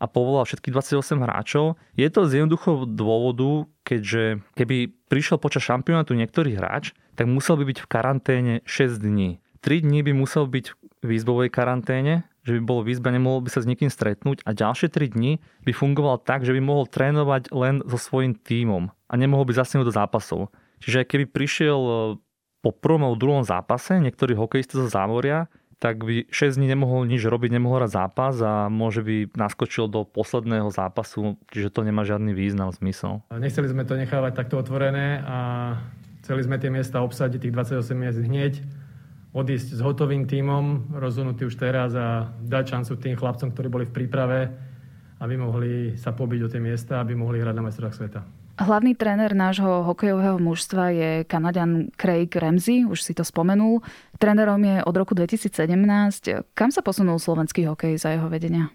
a 0.00 0.04
povolal 0.08 0.48
všetkých 0.48 0.72
28 0.72 1.20
hráčov. 1.20 1.76
Je 1.96 2.08
to 2.08 2.24
z 2.24 2.40
jednoduchého 2.40 2.88
dôvodu, 2.88 3.68
keďže 3.84 4.40
keby 4.56 4.88
prišiel 5.12 5.36
počas 5.36 5.68
šampionátu 5.68 6.16
niektorý 6.16 6.56
hráč, 6.56 6.96
tak 7.14 7.28
musel 7.28 7.60
by 7.60 7.68
byť 7.68 7.78
v 7.84 7.90
karanténe 7.92 8.54
6 8.64 8.96
dní. 8.96 9.44
3 9.60 9.84
dní 9.84 10.00
by 10.00 10.12
musel 10.16 10.48
byť 10.48 10.66
v 10.72 10.76
výzbovej 11.00 11.48
karanténe, 11.48 12.28
že 12.44 12.56
by 12.56 12.60
bol 12.64 12.80
v 12.80 12.96
izbe, 12.96 13.12
nemohol 13.12 13.44
by 13.44 13.50
sa 13.52 13.60
s 13.60 13.68
nikým 13.68 13.92
stretnúť 13.92 14.44
a 14.48 14.56
ďalšie 14.56 14.88
3 14.88 15.12
dní 15.12 15.40
by 15.64 15.72
fungoval 15.76 16.20
tak, 16.20 16.44
že 16.48 16.56
by 16.56 16.60
mohol 16.64 16.88
trénovať 16.88 17.52
len 17.52 17.84
so 17.84 18.00
svojím 18.00 18.36
tímom 18.36 18.88
a 18.88 19.12
nemohol 19.16 19.44
by 19.44 19.56
zasunúť 19.56 19.88
do 19.88 19.96
zápasov. 19.96 20.40
Čiže 20.80 21.04
keby 21.04 21.28
prišiel 21.28 21.80
po 22.60 22.70
prvom 22.72 23.08
alebo 23.08 23.20
druhom 23.20 23.44
zápase 23.44 24.00
niektorý 24.00 24.36
hokejista 24.36 24.80
zo 24.80 24.88
zámoria, 24.88 25.52
tak 25.80 26.04
by 26.04 26.28
6 26.28 26.60
dní 26.60 26.76
nemohol 26.76 27.08
nič 27.08 27.24
robiť, 27.24 27.56
nemohol 27.56 27.80
hrať 27.84 27.92
zápas 27.96 28.36
a 28.44 28.68
môže 28.68 29.00
by 29.00 29.32
naskočil 29.32 29.88
do 29.88 30.04
posledného 30.04 30.68
zápasu, 30.68 31.40
čiže 31.48 31.72
to 31.72 31.88
nemá 31.88 32.04
žiadny 32.04 32.36
význam, 32.36 32.68
zmysel. 32.68 33.24
Nechceli 33.32 33.72
sme 33.72 33.88
to 33.88 33.96
nechávať 33.96 34.36
takto 34.36 34.60
otvorené 34.60 35.24
a 35.24 35.38
chceli 36.20 36.44
sme 36.44 36.60
tie 36.60 36.68
miesta 36.68 37.00
obsadiť, 37.00 37.48
tých 37.48 37.54
28 37.56 37.96
miest 37.96 38.20
hneď, 38.20 38.60
odísť 39.30 39.78
s 39.78 39.80
hotovým 39.80 40.26
tímom, 40.26 40.90
rozhodnutý 40.90 41.46
už 41.46 41.54
teraz 41.54 41.94
a 41.94 42.34
dať 42.42 42.64
šancu 42.76 42.92
tým 42.98 43.14
chlapcom, 43.14 43.54
ktorí 43.54 43.68
boli 43.70 43.84
v 43.86 43.94
príprave, 43.94 44.50
aby 45.22 45.34
mohli 45.38 45.94
sa 45.94 46.10
pobiť 46.10 46.40
o 46.46 46.48
tie 46.50 46.58
miesta, 46.58 46.98
aby 46.98 47.14
mohli 47.14 47.38
hrať 47.38 47.54
na 47.54 47.64
majstrovstvách 47.68 47.98
sveta. 47.98 48.20
Hlavný 48.60 48.92
tréner 48.92 49.32
nášho 49.32 49.88
hokejového 49.88 50.36
mužstva 50.36 50.92
je 50.92 51.10
Kanadian 51.24 51.88
Craig 51.96 52.28
Ramsey, 52.28 52.84
už 52.84 53.00
si 53.00 53.16
to 53.16 53.24
spomenul. 53.24 53.80
Trénerom 54.20 54.60
je 54.60 54.84
od 54.84 54.94
roku 55.00 55.16
2017. 55.16 55.56
Kam 56.52 56.68
sa 56.68 56.84
posunul 56.84 57.16
slovenský 57.16 57.64
hokej 57.64 57.96
za 57.96 58.12
jeho 58.12 58.28
vedenia? 58.28 58.68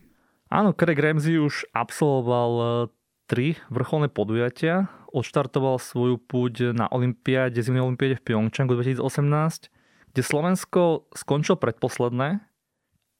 Áno, 0.50 0.74
Craig 0.74 0.98
Ramsey 0.98 1.38
už 1.38 1.70
absolvoval 1.70 2.52
e, 2.58 2.66
tri 3.30 3.62
vrcholné 3.70 4.10
podujatia. 4.10 4.90
Odštartoval 5.14 5.78
svoju 5.78 6.18
púť 6.18 6.74
na 6.74 6.90
Olympiáde, 6.90 7.62
zimnej 7.62 7.86
Olympiáde 7.86 8.18
v 8.18 8.26
Pyeongchangu 8.26 8.74
2018, 8.82 9.70
kde 10.16 10.24
Slovensko 10.24 11.12
skončilo 11.12 11.60
predposledné. 11.60 12.40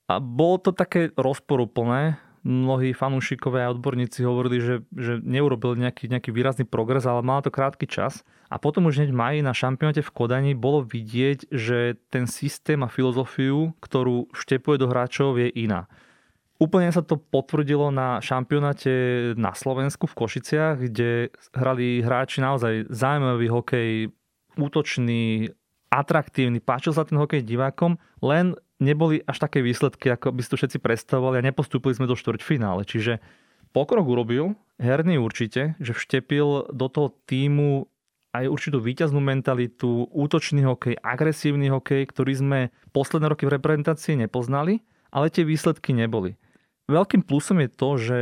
A 0.08 0.16
bolo 0.24 0.64
to 0.64 0.72
také 0.72 1.12
rozporúplné, 1.20 2.16
mnohí 2.46 2.94
fanúšikovia 2.94 3.68
a 3.68 3.74
odborníci 3.74 4.22
hovorili, 4.22 4.62
že, 4.62 4.76
že 4.94 5.18
neurobil 5.20 5.76
nejaký, 5.76 6.08
nejaký 6.08 6.30
výrazný 6.30 6.64
progres, 6.64 7.04
ale 7.04 7.26
mal 7.26 7.42
to 7.42 7.52
krátky 7.52 7.90
čas. 7.90 8.22
A 8.48 8.62
potom 8.62 8.86
už 8.88 9.02
hneď 9.02 9.12
v 9.12 9.18
maji 9.18 9.40
na 9.42 9.52
šampionáte 9.52 10.06
v 10.06 10.14
Kodani 10.14 10.54
bolo 10.54 10.86
vidieť, 10.86 11.50
že 11.50 12.00
ten 12.14 12.30
systém 12.30 12.80
a 12.86 12.88
filozofiu, 12.88 13.74
ktorú 13.82 14.30
štepuje 14.32 14.78
do 14.78 14.88
hráčov, 14.88 15.42
je 15.42 15.50
iná. 15.52 15.90
Úplne 16.62 16.94
sa 16.94 17.04
to 17.04 17.20
potvrdilo 17.20 17.92
na 17.92 18.24
šampionáte 18.24 19.34
na 19.36 19.52
Slovensku 19.52 20.08
v 20.08 20.18
Košiciach, 20.24 20.80
kde 20.80 21.36
hrali 21.52 22.00
hráči 22.00 22.40
naozaj 22.40 22.88
zaujímavý 22.94 23.52
hokej, 23.52 23.90
útočný, 24.56 25.52
atraktívny, 26.02 26.60
páčil 26.60 26.92
sa 26.92 27.08
ten 27.08 27.16
hokej 27.16 27.46
divákom, 27.46 27.96
len 28.20 28.58
neboli 28.84 29.24
až 29.24 29.40
také 29.40 29.64
výsledky, 29.64 30.12
ako 30.12 30.36
by 30.36 30.42
si 30.44 30.52
to 30.52 30.60
všetci 30.60 30.78
predstavovali 30.84 31.40
a 31.40 31.48
nepostúpili 31.48 31.96
sme 31.96 32.10
do 32.10 32.20
štvrťfinále. 32.20 32.84
Čiže 32.84 33.24
pokrok 33.72 34.04
urobil, 34.08 34.60
herný 34.80 35.16
určite, 35.20 35.80
že 35.80 35.96
vštepil 35.96 36.76
do 36.76 36.88
toho 36.92 37.16
týmu 37.28 37.88
aj 38.36 38.52
určitú 38.52 38.84
výťaznú 38.84 39.24
mentalitu, 39.24 40.12
útočný 40.12 40.68
hokej, 40.68 41.00
agresívny 41.00 41.72
hokej, 41.72 42.04
ktorý 42.12 42.34
sme 42.36 42.60
posledné 42.92 43.32
roky 43.32 43.48
v 43.48 43.56
reprezentácii 43.56 44.20
nepoznali, 44.20 44.84
ale 45.08 45.32
tie 45.32 45.48
výsledky 45.48 45.96
neboli. 45.96 46.36
Veľkým 46.92 47.24
plusom 47.24 47.64
je 47.64 47.70
to, 47.72 47.90
že 47.96 48.20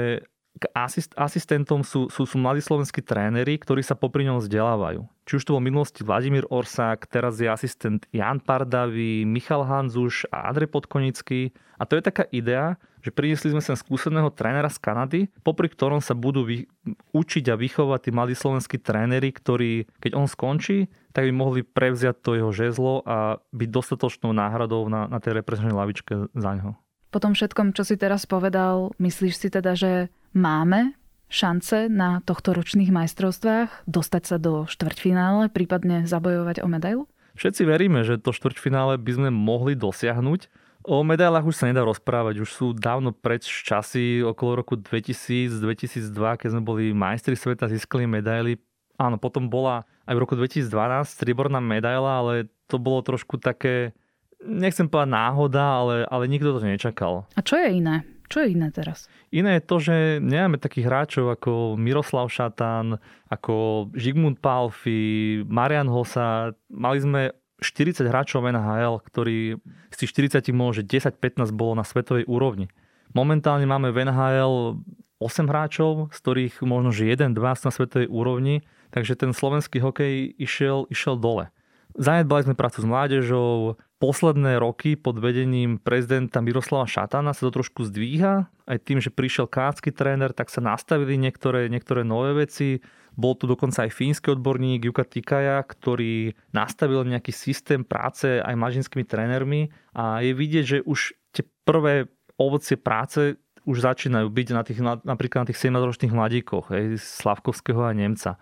asist, 0.73 1.11
asistentom 1.17 1.81
sú, 1.81 2.07
sú, 2.07 2.23
sú 2.29 2.37
mladí 2.37 2.61
slovenskí 2.61 3.01
tréneri, 3.01 3.57
ktorí 3.57 3.81
sa 3.81 3.97
popri 3.97 4.23
ňom 4.29 4.39
vzdelávajú. 4.39 5.05
Či 5.25 5.33
už 5.39 5.43
to 5.43 5.53
bol 5.55 5.61
v 5.63 5.67
minulosti 5.71 6.01
Vladimír 6.03 6.45
Orsák, 6.47 7.07
teraz 7.07 7.39
je 7.39 7.47
asistent 7.47 8.03
Jan 8.11 8.43
Pardavý, 8.43 9.23
Michal 9.23 9.65
Hanzuš 9.65 10.29
a 10.29 10.51
Andrej 10.51 10.69
Podkonický. 10.69 11.55
A 11.79 11.87
to 11.87 11.97
je 11.97 12.03
taká 12.03 12.27
idea, 12.29 12.77
že 13.03 13.11
priniesli 13.11 13.51
sme 13.51 13.59
sem 13.59 13.75
skúseného 13.75 14.31
trénera 14.31 14.71
z 14.71 14.79
Kanady, 14.79 15.21
popri 15.43 15.67
ktorom 15.67 15.99
sa 15.99 16.15
budú 16.15 16.47
vy, 16.47 16.71
učiť 17.11 17.51
a 17.51 17.59
vychovať 17.59 17.99
tí 17.99 18.09
mladí 18.15 18.35
slovenskí 18.35 18.79
tréneri, 18.79 19.35
ktorí, 19.35 19.91
keď 19.99 20.11
on 20.15 20.27
skončí, 20.31 20.87
tak 21.11 21.27
by 21.27 21.33
mohli 21.35 21.61
prevziať 21.67 22.15
to 22.23 22.39
jeho 22.39 22.51
žezlo 22.55 23.03
a 23.03 23.43
byť 23.51 23.69
dostatočnou 23.69 24.31
náhradou 24.31 24.87
na, 24.87 25.11
na 25.11 25.19
tej 25.19 25.43
reprezentačnej 25.43 25.75
lavičke 25.75 26.13
za 26.31 26.51
ňo. 26.55 26.79
Po 27.13 27.21
tom 27.21 27.37
všetkom, 27.37 27.77
čo 27.77 27.85
si 27.85 27.99
teraz 27.99 28.25
povedal, 28.25 28.89
myslíš 28.97 29.33
si 29.37 29.47
teda, 29.53 29.77
že 29.77 30.09
máme 30.33 30.97
šance 31.33 31.89
na 31.89 32.21
tohto 32.21 32.53
ročných 32.53 32.93
majstrovstvách 32.93 33.89
dostať 33.89 34.23
sa 34.25 34.37
do 34.37 34.69
štvrťfinále, 34.69 35.49
prípadne 35.49 36.05
zabojovať 36.05 36.61
o 36.61 36.67
medailu? 36.69 37.03
Všetci 37.33 37.65
veríme, 37.65 38.05
že 38.05 38.21
to 38.21 38.29
štvrťfinále 38.29 39.01
by 39.01 39.11
sme 39.17 39.29
mohli 39.33 39.73
dosiahnuť. 39.73 40.53
O 40.83 41.01
medailách 41.01 41.47
už 41.47 41.55
sa 41.57 41.65
nedá 41.71 41.81
rozprávať, 41.81 42.43
už 42.43 42.49
sú 42.51 42.65
dávno 42.75 43.15
preč 43.15 43.47
časy, 43.47 44.21
okolo 44.21 44.61
roku 44.61 44.75
2000-2002, 44.77 46.11
keď 46.13 46.47
sme 46.53 46.61
boli 46.61 46.91
majstri 46.91 47.33
sveta, 47.33 47.71
získali 47.71 48.05
medaily. 48.05 48.59
Áno, 48.99 49.17
potom 49.17 49.49
bola 49.49 49.87
aj 50.05 50.13
v 50.13 50.21
roku 50.21 50.35
2012 50.37 50.69
strieborná 51.07 51.63
medaila, 51.63 52.21
ale 52.21 52.33
to 52.67 52.77
bolo 52.77 53.01
trošku 53.01 53.39
také, 53.39 53.95
nechcem 54.43 54.85
povedať 54.85 55.15
náhoda, 55.15 55.63
ale, 55.63 55.95
ale 56.11 56.29
nikto 56.29 56.53
to 56.53 56.61
nečakal. 56.61 57.25
A 57.33 57.41
čo 57.41 57.57
je 57.57 57.79
iné? 57.79 58.03
Čo 58.33 58.41
je 58.41 58.57
iné 58.57 58.73
teraz? 58.73 59.05
Iné 59.29 59.61
je 59.61 59.67
to, 59.69 59.77
že 59.77 59.95
nemáme 60.17 60.57
takých 60.57 60.89
hráčov 60.89 61.37
ako 61.37 61.77
Miroslav 61.77 62.33
Šatan, 62.33 62.97
ako 63.29 63.87
Žigmund 63.93 64.41
Palfi, 64.41 65.45
Marian 65.45 65.85
Hosa. 65.85 66.57
Mali 66.73 66.97
sme 66.97 67.21
40 67.61 68.09
hráčov 68.09 68.49
NHL, 68.49 69.05
ktorí 69.05 69.61
z 69.93 69.95
tých 70.01 70.09
40 70.41 70.49
môže 70.49 70.81
10-15 70.81 71.53
bolo 71.53 71.77
na 71.77 71.85
svetovej 71.85 72.25
úrovni. 72.25 72.73
Momentálne 73.13 73.69
máme 73.69 73.93
v 73.93 74.09
NHL 74.09 74.81
8 75.21 75.45
hráčov, 75.45 76.09
z 76.09 76.17
ktorých 76.17 76.65
možno 76.65 76.89
že 76.89 77.13
1-2 77.13 77.37
na 77.37 77.69
svetovej 77.69 78.09
úrovni, 78.09 78.65
takže 78.89 79.13
ten 79.13 79.29
slovenský 79.29 79.77
hokej 79.77 80.33
išiel, 80.41 80.89
išiel 80.89 81.21
dole. 81.21 81.53
Zanedbali 81.93 82.49
sme 82.49 82.57
prácu 82.57 82.81
s 82.81 82.87
mládežou, 82.89 83.77
posledné 84.01 84.59
roky 84.59 84.99
pod 84.99 85.21
vedením 85.21 85.79
prezidenta 85.79 86.43
Miroslava 86.43 86.89
Šatana 86.89 87.31
sa 87.31 87.47
to 87.47 87.55
trošku 87.55 87.87
zdvíha. 87.87 88.49
Aj 88.49 88.79
tým, 88.81 88.99
že 88.99 89.13
prišiel 89.13 89.47
kácky 89.47 89.95
tréner, 89.95 90.35
tak 90.35 90.51
sa 90.51 90.59
nastavili 90.59 91.15
niektoré, 91.15 91.71
niektoré 91.71 92.03
nové 92.03 92.43
veci. 92.43 92.83
Bol 93.13 93.37
tu 93.37 93.45
dokonca 93.45 93.85
aj 93.85 93.93
fínsky 93.93 94.33
odborník 94.33 94.89
Juka 94.89 95.05
Tikaja, 95.05 95.61
ktorý 95.61 96.33
nastavil 96.49 97.05
nejaký 97.05 97.29
systém 97.29 97.85
práce 97.85 98.41
aj 98.41 98.57
mažinskými 98.57 99.05
trénermi 99.05 99.69
a 99.93 100.25
je 100.25 100.33
vidieť, 100.33 100.65
že 100.65 100.77
už 100.81 101.13
tie 101.29 101.45
prvé 101.63 102.09
ovocie 102.35 102.75
práce 102.75 103.37
už 103.63 103.85
začínajú 103.85 104.27
byť 104.27 104.47
na 104.51 104.61
tých, 104.65 104.79
napríklad 104.83 105.45
na 105.45 105.49
tých 105.53 105.61
17-ročných 105.61 106.11
mladíkoch, 106.11 106.73
aj 106.73 106.99
Slavkovského 106.99 107.85
a 107.85 107.95
Nemca, 107.95 108.35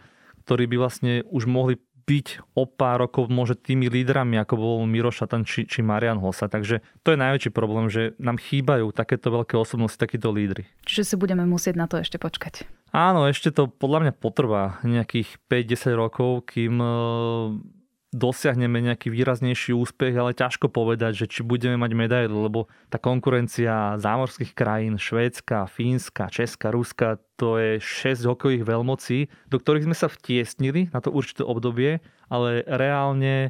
ktorí 0.48 0.66
by 0.66 0.76
vlastne 0.82 1.22
už 1.30 1.46
mohli 1.46 1.78
byť 2.12 2.28
o 2.60 2.68
pár 2.68 3.08
rokov 3.08 3.32
môže 3.32 3.56
tými 3.56 3.88
lídrami, 3.88 4.36
ako 4.36 4.54
bol 4.60 4.76
Miro 4.84 5.16
Šatan 5.16 5.48
či, 5.48 5.64
či 5.64 5.80
Marian 5.80 6.20
Hosa. 6.20 6.52
Takže 6.52 6.84
to 7.08 7.16
je 7.16 7.22
najväčší 7.24 7.56
problém, 7.56 7.88
že 7.88 8.20
nám 8.20 8.36
chýbajú 8.36 8.92
takéto 8.92 9.32
veľké 9.32 9.56
osobnosti, 9.56 9.96
takíto 9.96 10.28
lídry. 10.28 10.68
Čiže 10.84 11.04
si 11.08 11.16
budeme 11.16 11.48
musieť 11.48 11.80
na 11.80 11.88
to 11.88 12.04
ešte 12.04 12.20
počkať. 12.20 12.68
Áno, 12.92 13.24
ešte 13.32 13.56
to 13.56 13.72
podľa 13.72 14.12
mňa 14.12 14.14
potrvá 14.20 14.84
nejakých 14.84 15.40
5-10 15.48 15.96
rokov, 15.96 16.52
kým 16.52 16.76
dosiahneme 18.12 18.84
nejaký 18.84 19.08
výraznejší 19.08 19.72
úspech, 19.72 20.12
ale 20.20 20.36
ťažko 20.36 20.68
povedať, 20.68 21.24
že 21.24 21.26
či 21.32 21.42
budeme 21.48 21.80
mať 21.80 21.92
medaily, 21.96 22.36
lebo 22.36 22.68
tá 22.92 23.00
konkurencia 23.00 23.96
zámorských 23.96 24.52
krajín, 24.52 25.00
Švédska, 25.00 25.72
Fínska, 25.72 26.28
Česka, 26.28 26.76
Ruska, 26.76 27.24
to 27.40 27.56
je 27.56 27.80
6 27.80 28.28
hokejových 28.28 28.68
veľmocí, 28.68 29.20
do 29.48 29.58
ktorých 29.58 29.88
sme 29.88 29.96
sa 29.96 30.12
vtiesnili 30.12 30.92
na 30.92 31.00
to 31.00 31.10
určité 31.10 31.48
obdobie, 31.48 32.04
ale 32.28 32.68
reálne 32.68 33.50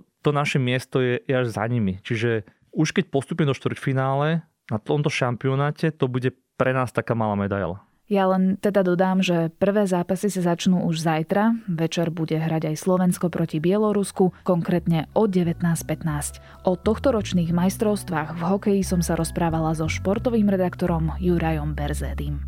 to 0.00 0.30
naše 0.32 0.56
miesto 0.56 1.04
je 1.04 1.20
až 1.28 1.52
za 1.52 1.68
nimi. 1.68 2.00
Čiže 2.00 2.48
už 2.72 2.96
keď 2.96 3.12
postupíme 3.12 3.52
do 3.52 3.54
štvrťfinále, 3.54 4.42
na 4.72 4.78
tomto 4.80 5.12
šampionáte, 5.12 5.92
to 5.92 6.08
bude 6.08 6.32
pre 6.56 6.72
nás 6.72 6.88
taká 6.88 7.12
malá 7.12 7.36
medaila. 7.36 7.84
Ja 8.04 8.28
len 8.28 8.60
teda 8.60 8.84
dodám, 8.84 9.24
že 9.24 9.48
prvé 9.56 9.88
zápasy 9.88 10.28
sa 10.28 10.52
začnú 10.52 10.84
už 10.84 11.00
zajtra. 11.00 11.56
Večer 11.64 12.12
bude 12.12 12.36
hrať 12.36 12.74
aj 12.74 12.76
Slovensko 12.76 13.32
proti 13.32 13.64
Bielorusku, 13.64 14.44
konkrétne 14.44 15.08
o 15.16 15.24
19.15. 15.24 16.68
O 16.68 16.76
tohtoročných 16.76 17.56
majstrovstvách 17.56 18.36
v 18.36 18.42
hokeji 18.44 18.82
som 18.84 19.00
sa 19.00 19.16
rozprávala 19.16 19.72
so 19.72 19.88
športovým 19.88 20.52
redaktorom 20.52 21.16
Jurajom 21.16 21.72
Berzedým. 21.72 22.44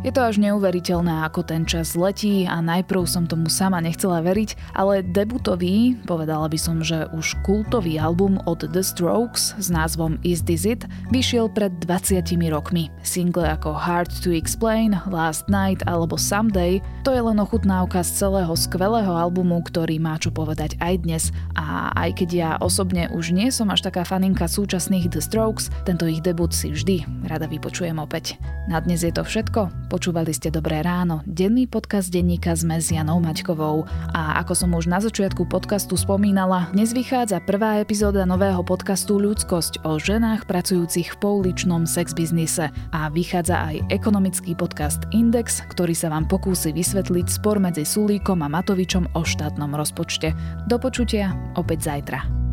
Je 0.00 0.08
to 0.08 0.24
až 0.24 0.40
neuveriteľné, 0.40 1.28
ako 1.28 1.44
ten 1.44 1.68
čas 1.68 1.92
letí 1.92 2.48
a 2.48 2.64
najprv 2.64 3.04
som 3.04 3.28
tomu 3.28 3.52
sama 3.52 3.84
nechcela 3.84 4.24
veriť, 4.24 4.72
ale 4.72 5.04
debutový, 5.04 5.92
povedala 6.08 6.48
by 6.48 6.56
som, 6.56 6.80
že 6.80 7.04
už 7.12 7.36
kultový 7.44 8.00
album 8.00 8.40
od 8.48 8.64
The 8.64 8.80
Strokes 8.80 9.52
s 9.60 9.68
názvom 9.68 10.16
Is 10.24 10.40
This 10.40 10.64
It 10.64 10.88
vyšiel 11.12 11.52
pred 11.52 11.76
20 11.84 12.16
rokmi. 12.48 12.88
Single 13.04 13.44
ako 13.44 13.76
Hard 13.76 14.08
to 14.24 14.32
Explain, 14.32 14.96
Last 15.12 15.52
Night 15.52 15.84
alebo 15.84 16.16
Someday 16.16 16.80
to 17.04 17.12
je 17.12 17.20
len 17.20 17.36
ochutnávka 17.36 18.00
z 18.00 18.24
celého 18.24 18.56
skvelého 18.56 19.12
albumu, 19.12 19.60
ktorý 19.68 20.00
má 20.00 20.16
čo 20.16 20.32
povedať 20.32 20.80
aj 20.80 20.94
dnes 21.04 21.28
a 21.60 21.92
aj 21.92 22.24
keď 22.24 22.30
ja 22.32 22.50
osobne 22.64 23.12
už 23.12 23.36
nie 23.36 23.52
som 23.52 23.68
až 23.68 23.84
taká 23.84 24.08
faninka 24.08 24.48
súčasných 24.48 25.12
The 25.12 25.20
Strokes, 25.20 25.68
tento 25.84 26.08
ich 26.08 26.24
debut 26.24 26.56
si 26.56 26.72
vždy 26.72 27.04
rada 27.28 27.44
vypočujem 27.44 28.00
opäť. 28.00 28.40
Na 28.64 28.80
dnes 28.80 29.04
je 29.04 29.12
to 29.12 29.28
všetko. 29.28 29.89
Počúvali 29.90 30.30
ste 30.30 30.54
Dobré 30.54 30.86
ráno, 30.86 31.26
denný 31.26 31.66
podcast 31.66 32.14
denníka 32.14 32.54
sme 32.54 32.78
s 32.78 32.94
Janou 32.94 33.18
Maťkovou. 33.18 33.90
A 34.14 34.38
ako 34.38 34.54
som 34.54 34.70
už 34.70 34.86
na 34.86 35.02
začiatku 35.02 35.50
podcastu 35.50 35.98
spomínala, 35.98 36.70
dnes 36.70 36.94
vychádza 36.94 37.42
prvá 37.42 37.82
epizóda 37.82 38.22
nového 38.22 38.62
podcastu 38.62 39.18
Ľudskosť 39.18 39.82
o 39.82 39.98
ženách 39.98 40.46
pracujúcich 40.46 41.10
v 41.10 41.16
pouličnom 41.18 41.90
sex 41.90 42.14
biznise. 42.14 42.70
A 42.94 43.10
vychádza 43.10 43.66
aj 43.66 43.90
ekonomický 43.90 44.54
podcast 44.54 45.10
Index, 45.10 45.58
ktorý 45.74 45.98
sa 45.98 46.14
vám 46.14 46.30
pokúsi 46.30 46.70
vysvetliť 46.70 47.26
spor 47.26 47.58
medzi 47.58 47.82
Sulíkom 47.82 48.46
a 48.46 48.48
Matovičom 48.48 49.18
o 49.18 49.26
štátnom 49.26 49.74
rozpočte. 49.74 50.30
Do 50.70 50.78
počutia 50.78 51.34
opäť 51.58 51.90
zajtra. 51.90 52.49